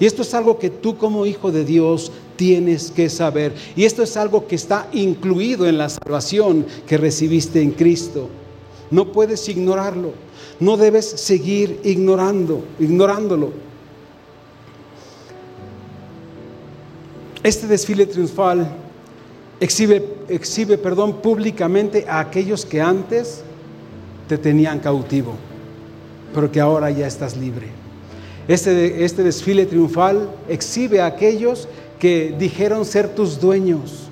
[0.00, 3.54] Y esto es algo que tú como hijo de Dios tienes que saber.
[3.76, 8.28] Y esto es algo que está incluido en la salvación que recibiste en Cristo.
[8.90, 10.12] No puedes ignorarlo.
[10.60, 13.50] No debes seguir ignorando, ignorándolo.
[17.44, 18.66] Este desfile triunfal
[19.60, 23.42] exhibe, exhibe perdón, públicamente a aquellos que antes
[24.26, 25.34] te tenían cautivo,
[26.32, 27.66] pero que ahora ya estás libre.
[28.48, 34.08] Este, este desfile triunfal exhibe a aquellos que dijeron ser tus dueños,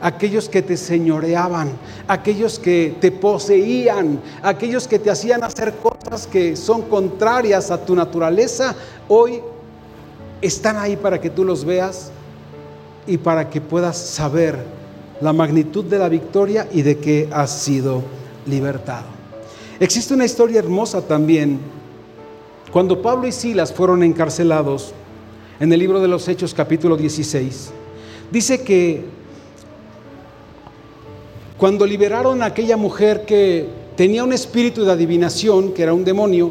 [0.00, 1.70] aquellos que te señoreaban,
[2.08, 7.94] aquellos que te poseían, aquellos que te hacían hacer cosas que son contrarias a tu
[7.94, 8.74] naturaleza,
[9.06, 9.40] hoy
[10.40, 12.10] están ahí para que tú los veas
[13.06, 14.58] y para que puedas saber
[15.20, 18.02] la magnitud de la victoria y de que has sido
[18.46, 19.06] libertado.
[19.80, 21.58] Existe una historia hermosa también.
[22.72, 24.92] Cuando Pablo y Silas fueron encarcelados,
[25.60, 27.70] en el libro de los Hechos capítulo 16,
[28.30, 29.04] dice que
[31.56, 36.50] cuando liberaron a aquella mujer que tenía un espíritu de adivinación, que era un demonio,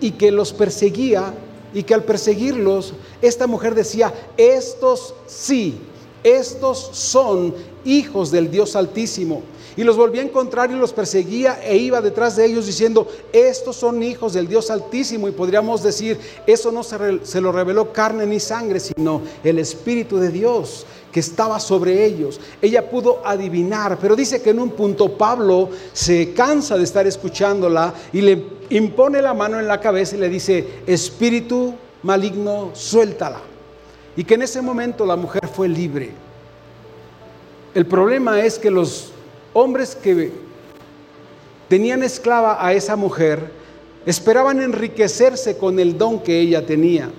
[0.00, 1.32] y que los perseguía,
[1.72, 5.78] y que al perseguirlos, esta mujer decía, estos sí,
[6.22, 7.54] estos son
[7.84, 9.42] hijos del Dios Altísimo.
[9.76, 13.76] Y los volvía a encontrar y los perseguía e iba detrás de ellos diciendo, estos
[13.76, 15.28] son hijos del Dios Altísimo.
[15.28, 20.18] Y podríamos decir, eso no se, se lo reveló carne ni sangre, sino el Espíritu
[20.18, 22.40] de Dios que estaba sobre ellos.
[22.60, 27.94] Ella pudo adivinar, pero dice que en un punto Pablo se cansa de estar escuchándola
[28.12, 33.40] y le impone la mano en la cabeza y le dice, espíritu maligno, suéltala.
[34.16, 36.10] Y que en ese momento la mujer fue libre.
[37.74, 39.12] El problema es que los
[39.52, 40.32] hombres que
[41.68, 43.52] tenían esclava a esa mujer
[44.06, 47.10] esperaban enriquecerse con el don que ella tenía.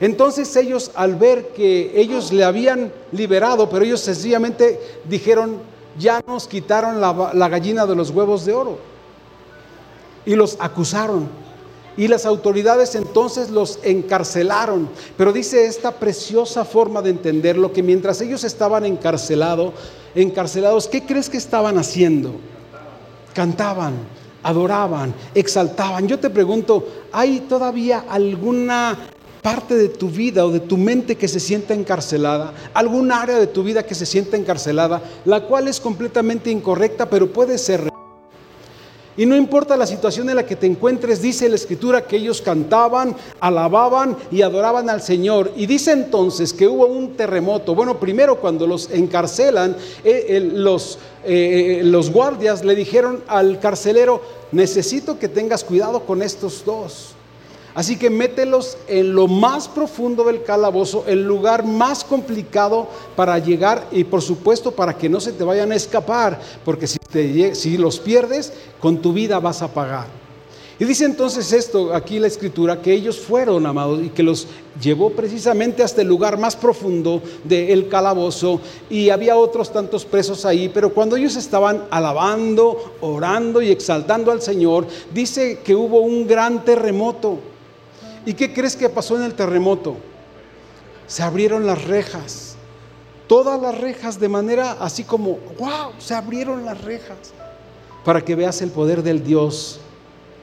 [0.00, 5.58] Entonces ellos al ver que ellos le habían liberado, pero ellos sencillamente dijeron,
[5.98, 8.78] ya nos quitaron la, gallina de los huevos de oro.
[10.26, 11.28] Y los acusaron.
[11.96, 14.88] Y las autoridades entonces los encarcelaron.
[15.16, 19.74] Pero dice esta preciosa forma de entenderlo, que mientras ellos estaban encarcelados,
[20.14, 22.32] encarcelados, ¿qué crees que estaban haciendo?
[23.34, 23.94] Cantaban,
[24.42, 26.08] adoraban, exaltaban.
[26.08, 28.96] Yo te pregunto, ¿hay todavía alguna
[29.42, 33.46] parte de tu vida o de tu mente que se sienta encarcelada, algún área de
[33.46, 37.89] tu vida que se sienta encarcelada, la cual es completamente incorrecta, pero puede ser.
[39.20, 42.40] Y no importa la situación en la que te encuentres, dice la escritura que ellos
[42.40, 45.52] cantaban, alababan y adoraban al Señor.
[45.56, 47.74] Y dice entonces que hubo un terremoto.
[47.74, 55.18] Bueno, primero cuando los encarcelan, eh, los, eh, los guardias le dijeron al carcelero, necesito
[55.18, 57.14] que tengas cuidado con estos dos.
[57.80, 63.88] Así que mételos en lo más profundo del calabozo, el lugar más complicado para llegar
[63.90, 66.98] y por supuesto para que no se te vayan a escapar, porque si,
[67.54, 70.08] si los pierdes, con tu vida vas a pagar.
[70.78, 74.46] Y dice entonces esto aquí la escritura, que ellos fueron amados y que los
[74.78, 80.68] llevó precisamente hasta el lugar más profundo del calabozo y había otros tantos presos ahí,
[80.68, 86.62] pero cuando ellos estaban alabando, orando y exaltando al Señor, dice que hubo un gran
[86.62, 87.38] terremoto.
[88.26, 89.96] ¿Y qué crees que pasó en el terremoto?
[91.06, 92.56] Se abrieron las rejas.
[93.26, 97.32] Todas las rejas de manera así como, wow, se abrieron las rejas.
[98.04, 99.80] Para que veas el poder del Dios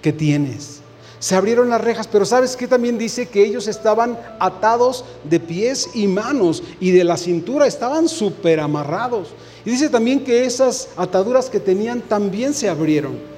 [0.01, 0.81] que tienes.
[1.19, 3.27] Se abrieron las rejas, pero ¿sabes qué también dice?
[3.27, 9.29] Que ellos estaban atados de pies y manos y de la cintura, estaban súper amarrados.
[9.65, 13.36] Y dice también que esas ataduras que tenían también se abrieron.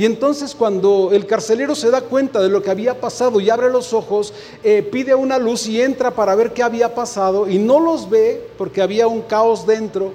[0.00, 3.68] Y entonces cuando el carcelero se da cuenta de lo que había pasado y abre
[3.68, 4.32] los ojos,
[4.64, 8.48] eh, pide una luz y entra para ver qué había pasado y no los ve
[8.56, 10.14] porque había un caos dentro.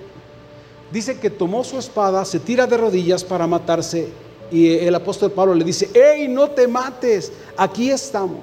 [0.92, 4.08] Dice que tomó su espada, se tira de rodillas para matarse
[4.52, 8.42] y el apóstol Pablo le dice, hey, no te mates, aquí estamos.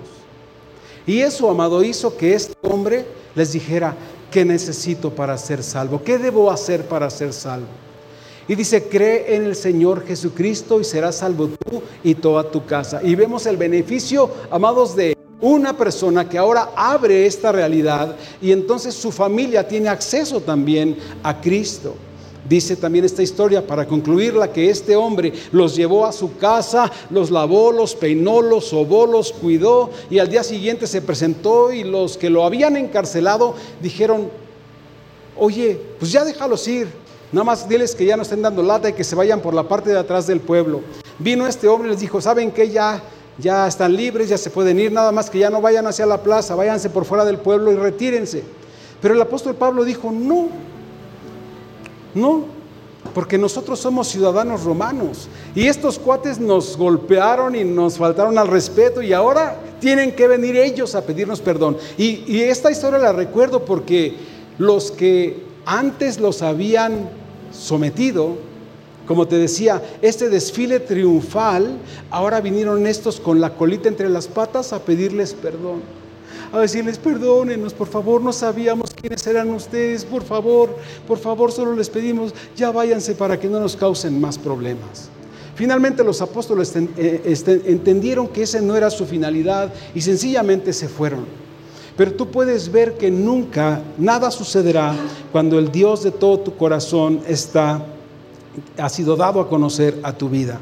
[1.08, 3.96] Y eso, amado, hizo que este hombre les dijera,
[4.30, 6.04] ¿qué necesito para ser salvo?
[6.04, 7.66] ¿Qué debo hacer para ser salvo?
[8.48, 13.00] Y dice, cree en el Señor Jesucristo y serás salvo tú y toda tu casa.
[13.02, 18.94] Y vemos el beneficio, amados, de una persona que ahora abre esta realidad y entonces
[18.94, 21.94] su familia tiene acceso también a Cristo.
[22.48, 27.30] Dice también esta historia, para concluirla, que este hombre los llevó a su casa, los
[27.30, 32.16] lavó, los peinó, los sobó, los cuidó y al día siguiente se presentó y los
[32.16, 34.28] que lo habían encarcelado dijeron,
[35.36, 36.88] oye, pues ya déjalos ir,
[37.32, 39.66] nada más diles que ya no estén dando lata y que se vayan por la
[39.66, 40.80] parte de atrás del pueblo.
[41.18, 42.68] Vino este hombre y les dijo, ¿saben qué?
[42.68, 43.02] Ya,
[43.38, 46.22] ya están libres, ya se pueden ir, nada más que ya no vayan hacia la
[46.22, 48.44] plaza, váyanse por fuera del pueblo y retírense.
[49.00, 50.48] Pero el apóstol Pablo dijo, no,
[52.14, 52.44] no,
[53.14, 59.02] porque nosotros somos ciudadanos romanos y estos cuates nos golpearon y nos faltaron al respeto
[59.02, 61.76] y ahora tienen que venir ellos a pedirnos perdón.
[61.98, 64.16] Y, y esta historia la recuerdo porque
[64.58, 67.10] los que antes los habían
[67.52, 68.36] sometido,
[69.06, 71.78] como te decía, este desfile triunfal,
[72.10, 75.82] ahora vinieron estos con la colita entre las patas a pedirles perdón
[76.52, 80.76] a decirles, perdónenos, por favor, no sabíamos quiénes eran ustedes, por favor,
[81.08, 85.08] por favor, solo les pedimos, ya váyanse para que no nos causen más problemas.
[85.54, 90.88] Finalmente los apóstoles eh, este, entendieron que esa no era su finalidad y sencillamente se
[90.88, 91.24] fueron.
[91.96, 94.94] Pero tú puedes ver que nunca nada sucederá
[95.30, 97.86] cuando el Dios de todo tu corazón está
[98.76, 100.58] ha sido dado a conocer a tu vida.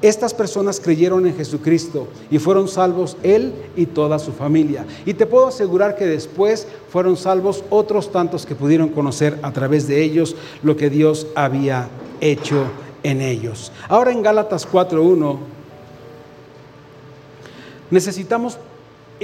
[0.00, 4.84] Estas personas creyeron en Jesucristo y fueron salvos él y toda su familia.
[5.06, 9.86] Y te puedo asegurar que después fueron salvos otros tantos que pudieron conocer a través
[9.86, 10.34] de ellos
[10.64, 11.88] lo que Dios había
[12.20, 12.64] hecho
[13.04, 13.70] en ellos.
[13.88, 15.38] Ahora en Gálatas 4.1
[17.92, 18.58] necesitamos,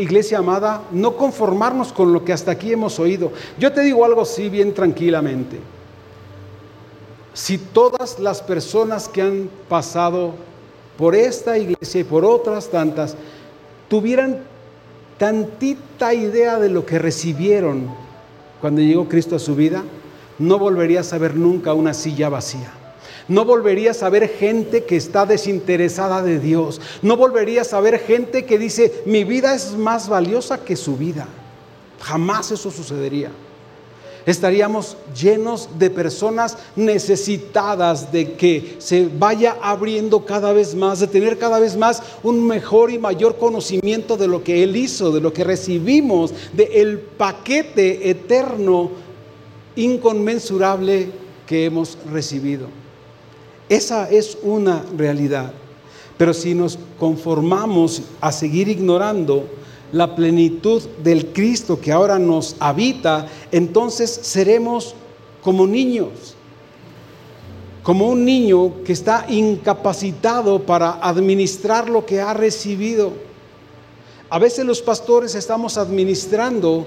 [0.00, 3.32] iglesia amada, no conformarnos con lo que hasta aquí hemos oído.
[3.58, 5.58] Yo te digo algo así bien tranquilamente.
[7.34, 10.34] Si todas las personas que han pasado
[10.96, 13.16] por esta iglesia y por otras tantas,
[13.88, 14.40] tuvieran
[15.18, 17.88] tantita idea de lo que recibieron
[18.60, 19.84] cuando llegó Cristo a su vida,
[20.38, 22.72] no volverías a ver nunca una silla vacía.
[23.28, 26.80] No volverías a ver gente que está desinteresada de Dios.
[27.02, 31.28] No volverías a ver gente que dice, mi vida es más valiosa que su vida.
[32.00, 33.30] Jamás eso sucedería
[34.30, 41.38] estaríamos llenos de personas necesitadas de que se vaya abriendo cada vez más, de tener
[41.38, 45.32] cada vez más un mejor y mayor conocimiento de lo que Él hizo, de lo
[45.32, 48.90] que recibimos, del el paquete eterno,
[49.76, 51.08] inconmensurable
[51.46, 52.66] que hemos recibido.
[53.68, 55.52] Esa es una realidad.
[56.16, 59.44] Pero si nos conformamos a seguir ignorando
[59.92, 64.94] la plenitud del Cristo que ahora nos habita, entonces seremos
[65.42, 66.34] como niños,
[67.82, 73.12] como un niño que está incapacitado para administrar lo que ha recibido.
[74.28, 76.86] A veces los pastores estamos administrando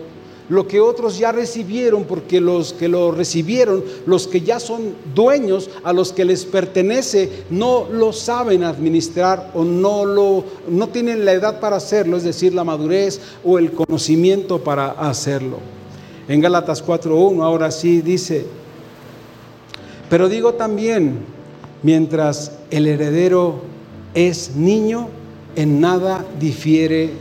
[0.51, 5.69] lo que otros ya recibieron, porque los que lo recibieron, los que ya son dueños,
[5.81, 11.31] a los que les pertenece, no lo saben administrar o no, lo, no tienen la
[11.31, 15.59] edad para hacerlo, es decir, la madurez o el conocimiento para hacerlo.
[16.27, 18.45] En Gálatas 4.1 ahora sí dice,
[20.09, 21.19] pero digo también,
[21.81, 23.61] mientras el heredero
[24.13, 25.07] es niño,
[25.55, 27.11] en nada difiere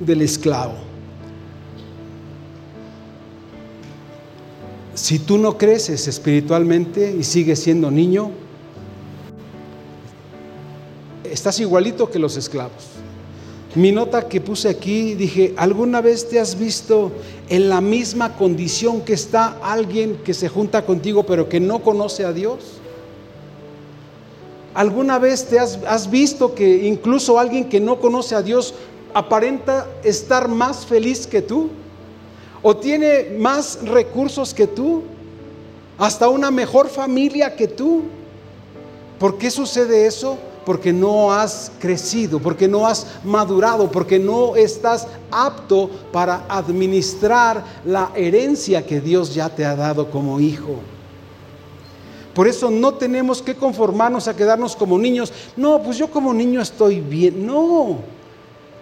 [0.00, 0.91] del esclavo
[4.94, 8.30] Si tú no creces espiritualmente y sigues siendo niño,
[11.24, 12.90] estás igualito que los esclavos.
[13.74, 17.10] Mi nota que puse aquí, dije, ¿alguna vez te has visto
[17.48, 22.26] en la misma condición que está alguien que se junta contigo pero que no conoce
[22.26, 22.58] a Dios?
[24.74, 28.74] ¿Alguna vez te has, has visto que incluso alguien que no conoce a Dios
[29.14, 31.70] aparenta estar más feliz que tú?
[32.62, 35.02] O tiene más recursos que tú,
[35.98, 38.02] hasta una mejor familia que tú.
[39.18, 40.38] ¿Por qué sucede eso?
[40.64, 48.10] Porque no has crecido, porque no has madurado, porque no estás apto para administrar la
[48.14, 50.76] herencia que Dios ya te ha dado como hijo.
[52.34, 55.32] Por eso no tenemos que conformarnos a quedarnos como niños.
[55.56, 57.46] No, pues yo como niño estoy bien.
[57.46, 57.98] No,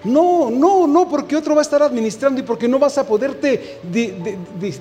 [0.05, 3.79] no, no, no, porque otro va a estar administrando y porque no vas a poderte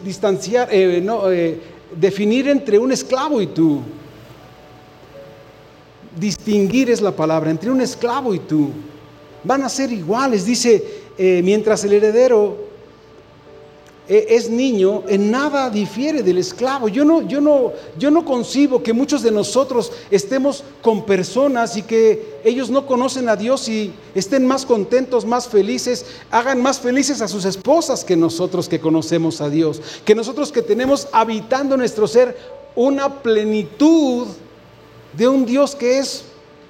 [0.03, 1.61] distanciar, eh, eh,
[1.95, 3.81] definir entre un esclavo y tú.
[6.17, 8.69] Distinguir es la palabra, entre un esclavo y tú.
[9.43, 10.83] Van a ser iguales, dice,
[11.17, 12.68] eh, mientras el heredero
[14.09, 16.87] es niño, en nada difiere del esclavo.
[16.87, 21.83] Yo no, yo, no, yo no concibo que muchos de nosotros estemos con personas y
[21.83, 27.21] que ellos no conocen a Dios y estén más contentos, más felices, hagan más felices
[27.21, 32.07] a sus esposas que nosotros que conocemos a Dios, que nosotros que tenemos habitando nuestro
[32.07, 32.35] ser
[32.75, 34.25] una plenitud
[35.13, 36.23] de un Dios que es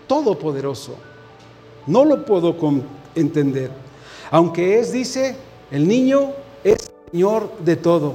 [0.08, 0.96] todopoderoso.
[1.88, 2.54] No lo puedo
[3.16, 3.72] entender.
[4.30, 5.38] Aunque es, dice,
[5.72, 6.34] el niño
[6.66, 8.14] es Señor de todo,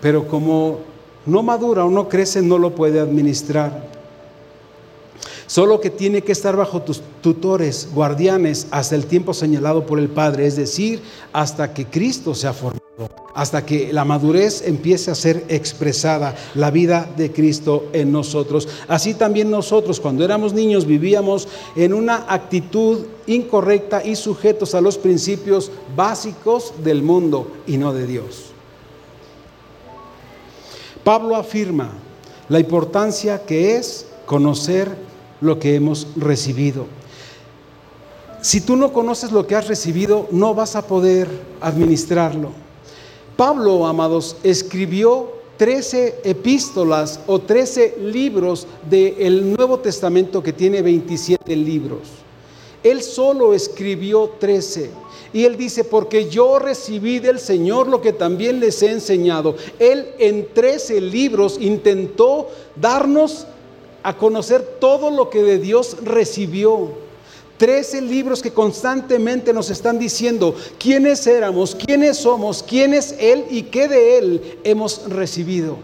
[0.00, 0.80] pero como
[1.26, 3.88] no madura o no crece, no lo puede administrar.
[5.46, 10.08] Solo que tiene que estar bajo tus tutores, guardianes, hasta el tiempo señalado por el
[10.08, 11.02] Padre, es decir,
[11.32, 12.83] hasta que Cristo sea formado,
[13.34, 18.68] hasta que la madurez empiece a ser expresada, la vida de Cristo en nosotros.
[18.86, 24.98] Así también nosotros, cuando éramos niños, vivíamos en una actitud incorrecta y sujetos a los
[24.98, 28.52] principios básicos del mundo y no de Dios.
[31.02, 31.90] Pablo afirma
[32.48, 34.94] la importancia que es conocer
[35.40, 36.86] lo que hemos recibido.
[38.40, 41.28] Si tú no conoces lo que has recibido, no vas a poder
[41.60, 42.63] administrarlo.
[43.36, 52.00] Pablo, amados, escribió 13 epístolas o 13 libros del Nuevo Testamento que tiene 27 libros.
[52.82, 54.90] Él solo escribió 13.
[55.32, 59.56] Y él dice, porque yo recibí del Señor lo que también les he enseñado.
[59.78, 63.46] Él en 13 libros intentó darnos
[64.04, 67.03] a conocer todo lo que de Dios recibió.
[67.56, 73.62] Trece libros que constantemente nos están diciendo quiénes éramos, quiénes somos, quién es Él y
[73.62, 75.76] qué de Él hemos recibido.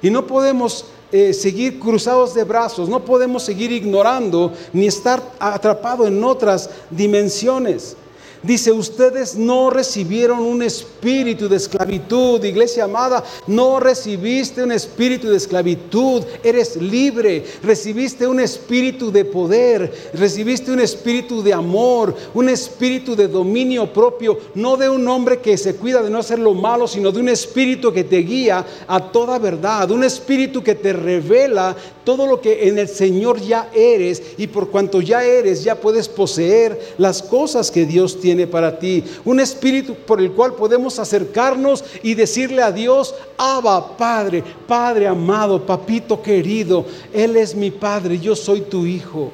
[0.00, 6.06] Y no podemos eh, seguir cruzados de brazos, no podemos seguir ignorando ni estar atrapado
[6.06, 7.96] en otras dimensiones.
[8.42, 15.36] Dice, ustedes no recibieron un espíritu de esclavitud, iglesia amada, no recibiste un espíritu de
[15.36, 23.16] esclavitud, eres libre, recibiste un espíritu de poder, recibiste un espíritu de amor, un espíritu
[23.16, 26.86] de dominio propio, no de un hombre que se cuida de no hacer lo malo,
[26.86, 31.74] sino de un espíritu que te guía a toda verdad, un espíritu que te revela
[32.04, 34.22] todo lo que en el Señor ya eres.
[34.38, 39.04] Y por cuanto ya eres, ya puedes poseer las cosas que Dios tiene para ti.
[39.24, 45.64] Un espíritu por el cual podemos acercarnos y decirle a Dios, Abba, Padre, Padre amado,
[45.64, 49.32] papito querido, Él es mi Padre, yo soy tu Hijo.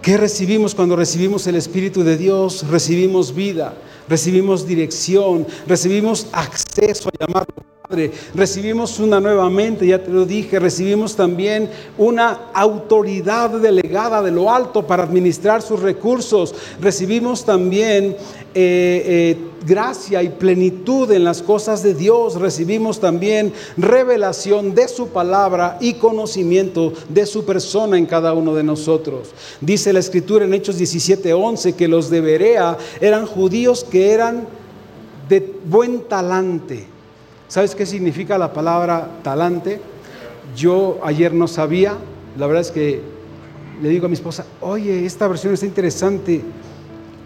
[0.00, 2.66] ¿Qué recibimos cuando recibimos el Espíritu de Dios?
[2.68, 3.74] Recibimos vida,
[4.08, 7.77] recibimos dirección, recibimos acceso a llamarlo
[8.34, 14.52] recibimos una nueva mente, ya te lo dije, recibimos también una autoridad delegada de lo
[14.52, 18.14] alto para administrar sus recursos, recibimos también
[18.54, 19.02] eh,
[19.34, 19.36] eh,
[19.66, 25.94] gracia y plenitud en las cosas de Dios, recibimos también revelación de su palabra y
[25.94, 29.30] conocimiento de su persona en cada uno de nosotros.
[29.62, 34.46] Dice la escritura en Hechos 17:11 que los de Berea eran judíos que eran
[35.30, 36.97] de buen talante
[37.48, 39.80] ¿Sabes qué significa la palabra talante?
[40.54, 41.96] Yo ayer no sabía,
[42.36, 43.00] la verdad es que
[43.82, 46.42] le digo a mi esposa, oye, esta versión está interesante.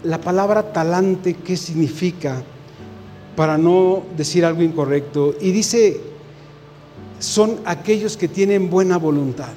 [0.03, 2.41] La palabra talante, ¿qué significa?
[3.35, 5.35] Para no decir algo incorrecto.
[5.41, 5.99] Y dice,
[7.19, 9.51] son aquellos que tienen buena voluntad.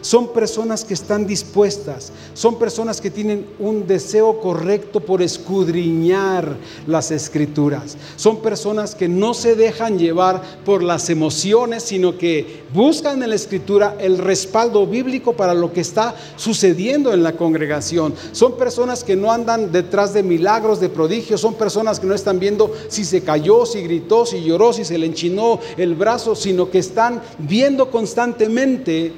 [0.00, 7.10] Son personas que están dispuestas, son personas que tienen un deseo correcto por escudriñar las
[7.10, 7.96] escrituras.
[8.16, 13.34] Son personas que no se dejan llevar por las emociones, sino que buscan en la
[13.34, 18.14] escritura el respaldo bíblico para lo que está sucediendo en la congregación.
[18.32, 22.38] Son personas que no andan detrás de milagros, de prodigios, son personas que no están
[22.38, 26.70] viendo si se cayó, si gritó, si lloró, si se le enchinó el brazo, sino
[26.70, 29.12] que están viendo constantemente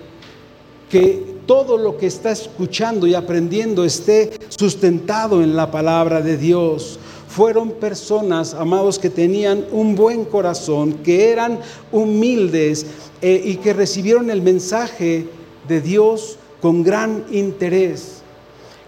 [0.93, 6.99] que todo lo que está escuchando y aprendiendo esté sustentado en la palabra de Dios.
[7.29, 11.61] Fueron personas, amados, que tenían un buen corazón, que eran
[11.93, 12.85] humildes
[13.23, 15.29] eh, y que recibieron el mensaje
[15.67, 18.19] de Dios con gran interés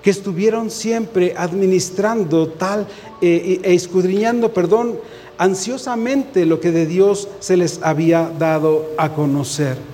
[0.03, 2.87] que estuvieron siempre administrando tal
[3.23, 4.99] eh, e escudriñando, perdón,
[5.39, 9.94] ansiosamente lo que de Dios se les había dado a conocer.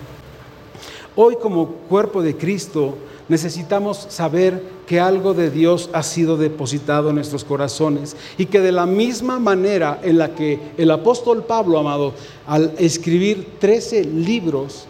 [1.17, 2.95] Hoy como cuerpo de Cristo
[3.29, 8.73] necesitamos saber que algo de Dios ha sido depositado en nuestros corazones y que de
[8.73, 12.13] la misma manera en la que el apóstol Pablo, amado,
[12.47, 14.87] al escribir 13 libros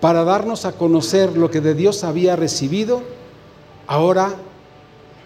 [0.00, 3.02] para darnos a conocer lo que de Dios había recibido,
[3.86, 4.34] ahora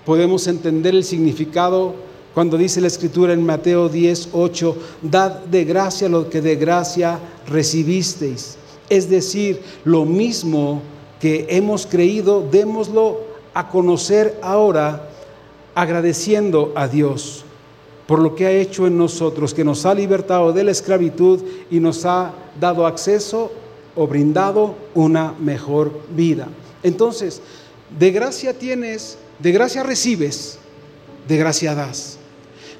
[0.04, 1.94] podemos entender el significado
[2.34, 7.18] cuando dice la escritura en Mateo 10, 8, dad de gracia lo que de gracia
[7.46, 8.58] recibisteis.
[8.88, 10.82] Es decir, lo mismo
[11.20, 13.20] que hemos creído, démoslo
[13.54, 15.08] a conocer ahora
[15.74, 17.44] agradeciendo a Dios.
[18.06, 21.80] por lo que ha hecho en nosotros, que nos ha libertado de la esclavitud y
[21.80, 23.50] nos ha dado acceso
[23.96, 26.48] o brindado una mejor vida.
[26.82, 27.40] Entonces,
[27.98, 30.58] de gracia tienes, de gracia recibes,
[31.26, 32.18] de gracia das.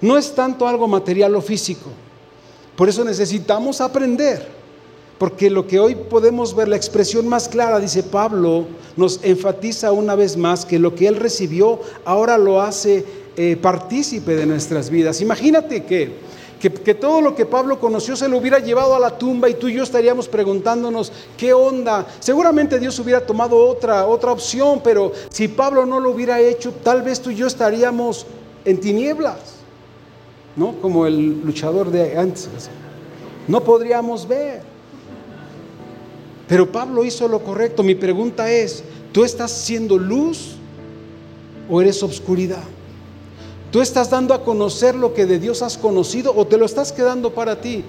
[0.00, 1.88] No es tanto algo material o físico.
[2.76, 4.46] Por eso necesitamos aprender.
[5.24, 10.14] Porque lo que hoy podemos ver, la expresión más clara, dice Pablo, nos enfatiza una
[10.14, 15.22] vez más que lo que él recibió ahora lo hace eh, partícipe de nuestras vidas.
[15.22, 16.12] Imagínate que,
[16.60, 19.68] que, todo lo que Pablo conoció se lo hubiera llevado a la tumba y tú
[19.68, 22.06] y yo estaríamos preguntándonos qué onda.
[22.20, 27.00] Seguramente Dios hubiera tomado otra, otra opción, pero si Pablo no lo hubiera hecho, tal
[27.00, 28.26] vez tú y yo estaríamos
[28.66, 29.38] en tinieblas,
[30.54, 30.74] ¿no?
[30.82, 32.50] Como el luchador de antes.
[33.48, 34.73] No podríamos ver.
[36.48, 37.82] Pero Pablo hizo lo correcto.
[37.82, 40.56] Mi pregunta es, ¿tú estás siendo luz
[41.70, 42.62] o eres obscuridad?
[43.70, 46.92] ¿Tú estás dando a conocer lo que de Dios has conocido o te lo estás
[46.92, 47.82] quedando para ti?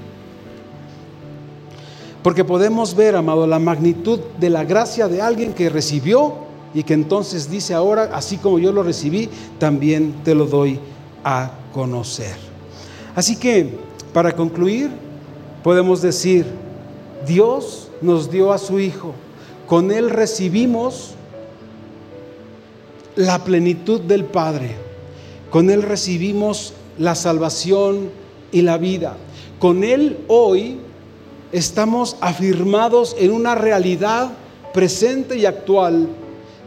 [2.23, 6.33] Porque podemos ver, amado, la magnitud de la gracia de alguien que recibió
[6.73, 9.29] y que entonces dice ahora, así como yo lo recibí,
[9.59, 10.79] también te lo doy
[11.23, 12.35] a conocer.
[13.15, 13.77] Así que,
[14.11, 14.89] para concluir,
[15.63, 16.47] podemos decir,
[17.27, 19.13] Dios nos dio a su Hijo,
[19.67, 21.11] con Él recibimos
[23.15, 24.75] la plenitud del Padre.
[25.49, 28.09] Con Él recibimos la salvación
[28.51, 29.17] y la vida.
[29.59, 30.77] Con Él hoy
[31.51, 34.31] estamos afirmados en una realidad
[34.73, 36.09] presente y actual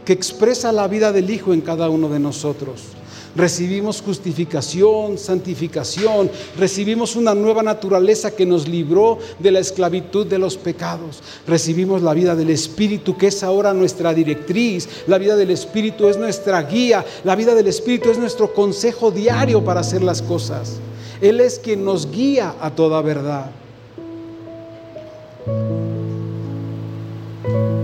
[0.05, 2.98] que expresa la vida del Hijo en cada uno de nosotros
[3.35, 10.57] recibimos justificación, santificación, recibimos una nueva naturaleza que nos libró de la esclavitud de los
[10.57, 16.07] pecados, recibimos la vida del Espíritu que es ahora nuestra directriz, la vida del Espíritu
[16.07, 20.77] es nuestra guía, la vida del Espíritu es nuestro consejo diario para hacer las cosas.
[21.21, 23.51] Él es quien nos guía a toda verdad.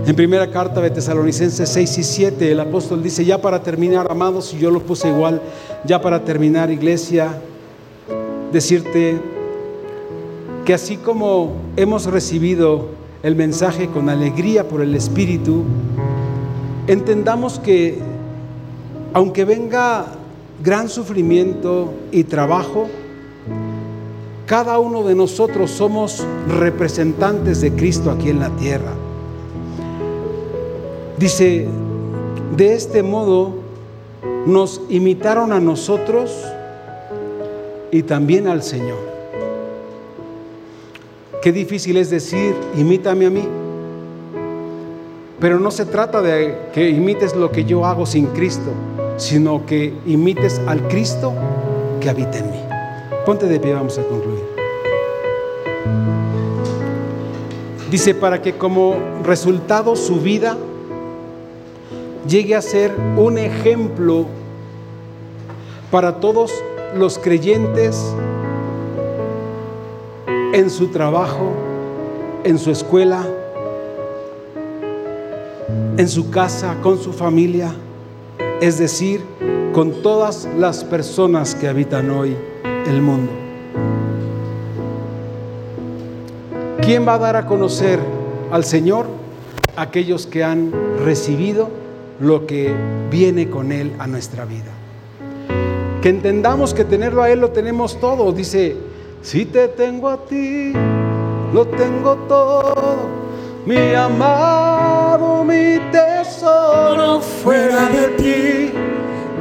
[0.06, 4.54] En primera carta de Tesalonicenses 6 y 7, el apóstol dice, ya para terminar, amados,
[4.54, 5.42] y yo lo puse igual,
[5.84, 7.40] ya para terminar, iglesia,
[8.52, 9.18] decirte
[10.64, 12.86] que así como hemos recibido
[13.24, 15.64] el mensaje con alegría por el Espíritu,
[16.86, 17.98] entendamos que
[19.12, 20.06] aunque venga
[20.62, 22.86] gran sufrimiento y trabajo,
[24.46, 28.92] cada uno de nosotros somos representantes de Cristo aquí en la tierra.
[31.18, 31.66] Dice,
[32.56, 33.54] de este modo
[34.44, 36.44] nos imitaron a nosotros
[37.90, 38.98] y también al Señor.
[41.40, 43.48] Qué difícil es decir, imítame a mí.
[45.40, 48.70] Pero no se trata de que imites lo que yo hago sin Cristo,
[49.16, 51.32] sino que imites al Cristo
[52.00, 52.60] que habita en mí.
[53.24, 54.44] Ponte de pie, vamos a concluir.
[57.90, 60.56] Dice, para que como resultado su vida
[62.28, 64.26] llegue a ser un ejemplo
[65.90, 66.52] para todos
[66.96, 68.14] los creyentes
[70.52, 71.52] en su trabajo,
[72.44, 73.24] en su escuela,
[75.96, 77.72] en su casa, con su familia,
[78.60, 79.22] es decir,
[79.72, 82.36] con todas las personas que habitan hoy
[82.86, 83.32] el mundo.
[86.80, 87.98] ¿Quién va a dar a conocer
[88.50, 89.06] al Señor?
[89.76, 90.72] Aquellos que han
[91.04, 91.68] recibido
[92.20, 92.74] lo que
[93.10, 94.72] viene con Él a nuestra vida.
[96.02, 98.32] Que entendamos que tenerlo a Él lo tenemos todo.
[98.32, 98.76] Dice,
[99.22, 100.72] si te tengo a ti,
[101.52, 102.74] lo tengo todo.
[103.66, 108.72] Mi amado, mi tesoro, fuera de ti,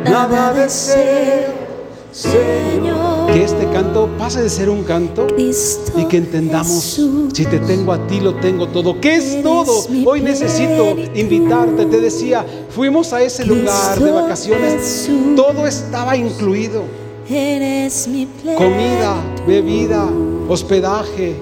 [0.04, 1.66] nada deseo
[2.16, 3.15] Señor.
[3.36, 7.02] Que este canto pase de ser un canto y que entendamos,
[7.34, 9.02] si te tengo a ti, lo tengo todo.
[9.02, 9.74] ¿Qué es todo?
[10.06, 11.86] Hoy necesito invitarte.
[11.86, 16.84] Te decía, fuimos a ese lugar de vacaciones, todo estaba incluido.
[18.58, 20.08] Comida, bebida,
[20.48, 21.36] hospedaje,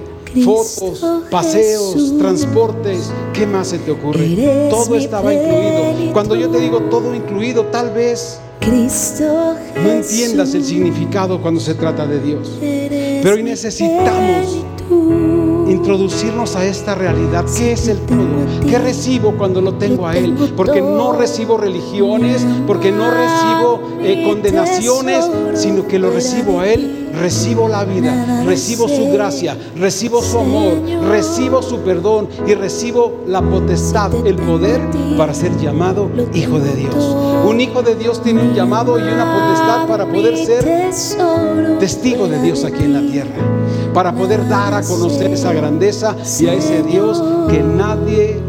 [0.44, 4.68] fotos, paseos, transportes, ¿qué más se te ocurre?
[4.68, 6.12] Todo estaba incluido.
[6.12, 11.74] Cuando yo te digo todo incluido, tal vez Cristo no entiendas el significado cuando se
[11.74, 12.50] trata de Dios.
[12.60, 14.64] Pero hoy necesitamos
[15.68, 17.44] introducirnos a esta realidad.
[17.56, 18.46] ¿Qué es el todo?
[18.68, 20.34] ¿Qué recibo cuando lo tengo a Él?
[20.56, 25.24] Porque no recibo religiones, porque no recibo eh, condenaciones,
[25.54, 30.74] sino que lo recibo a Él recibo la vida, recibo su gracia, recibo su amor,
[31.08, 34.80] recibo su perdón y recibo la potestad, el poder
[35.16, 37.16] para ser llamado hijo de Dios.
[37.46, 40.64] Un hijo de Dios tiene un llamado y una potestad para poder ser
[41.78, 43.36] testigo de Dios aquí en la tierra,
[43.92, 48.40] para poder dar a conocer esa grandeza y a ese Dios que nadie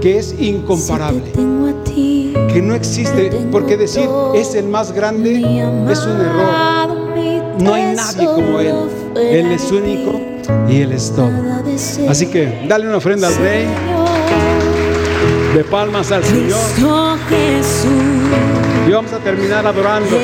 [0.00, 1.32] que es incomparable,
[2.52, 5.40] que no existe, porque decir es el más grande
[5.90, 6.97] es un error.
[7.58, 8.74] No hay nadie como Él.
[9.16, 10.20] Él es único
[10.68, 11.30] y Él es todo.
[12.08, 13.66] Así que dale una ofrenda al Rey,
[15.54, 16.58] de palmas al Señor.
[18.86, 20.16] Y vamos a terminar adorando.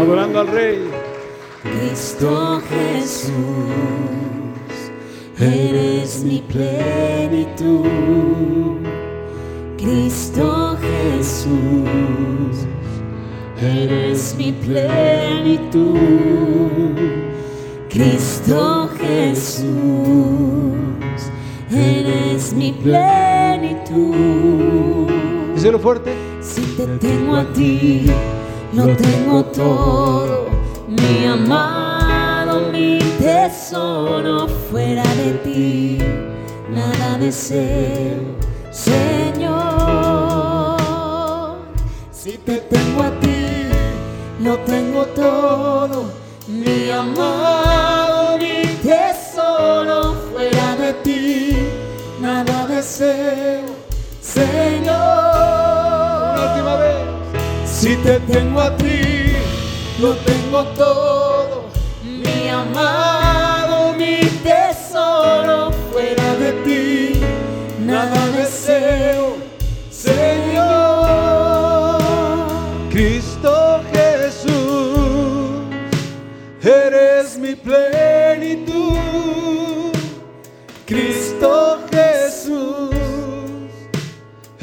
[0.00, 0.78] Adorando al Rey.
[1.62, 3.32] Cristo Jesús
[5.38, 7.86] eres mi plenitud.
[9.76, 12.66] Cristo Jesús,
[13.60, 15.96] eres mi plenitud.
[17.88, 19.64] Cristo Jesús,
[21.70, 23.06] eres mi plenitud.
[25.54, 26.12] Díselo fuerte.
[26.40, 28.06] Si te tengo a ti,
[28.72, 30.46] lo tengo todo,
[30.86, 35.98] mi amado, mi tesoro fuera de ti,
[36.70, 38.36] nada deseo,
[38.70, 39.56] Señor.
[42.12, 43.25] Si te tengo a ti,
[44.46, 46.04] lo tengo todo,
[46.46, 51.56] mi amado, mi tesoro fuera de ti,
[52.20, 53.64] nada deseo,
[54.20, 54.94] Señor.
[56.34, 57.02] Una última vez.
[57.66, 59.32] Si te tengo a ti,
[60.00, 61.64] lo tengo todo,
[62.04, 67.20] mi amado, mi tesoro fuera de ti,
[67.80, 69.25] nada deseo,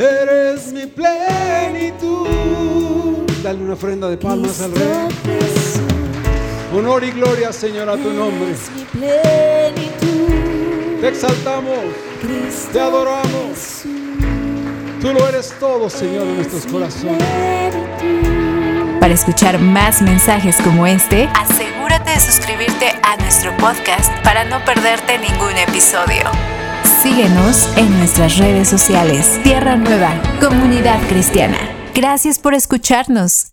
[0.04, 2.28] eres mi plenitud.
[3.41, 5.08] Dale una ofrenda de palmas al Rey.
[6.76, 8.47] Honor y gloria, Señor, a tu nombre.
[8.47, 10.24] eres mi plenitud.
[11.01, 11.80] Te exaltamos,
[12.72, 13.84] te adoramos.
[15.01, 17.22] Tú lo eres todo, Señor, en nuestros corazones.
[19.01, 25.20] Para escuchar más mensajes como este, asegúrate de suscribirte a nuestro podcast para no perderte
[25.20, 26.53] ningún episodio.
[27.04, 29.38] Síguenos en nuestras redes sociales.
[29.43, 31.58] Tierra Nueva, Comunidad Cristiana.
[31.93, 33.47] Gracias por escucharnos.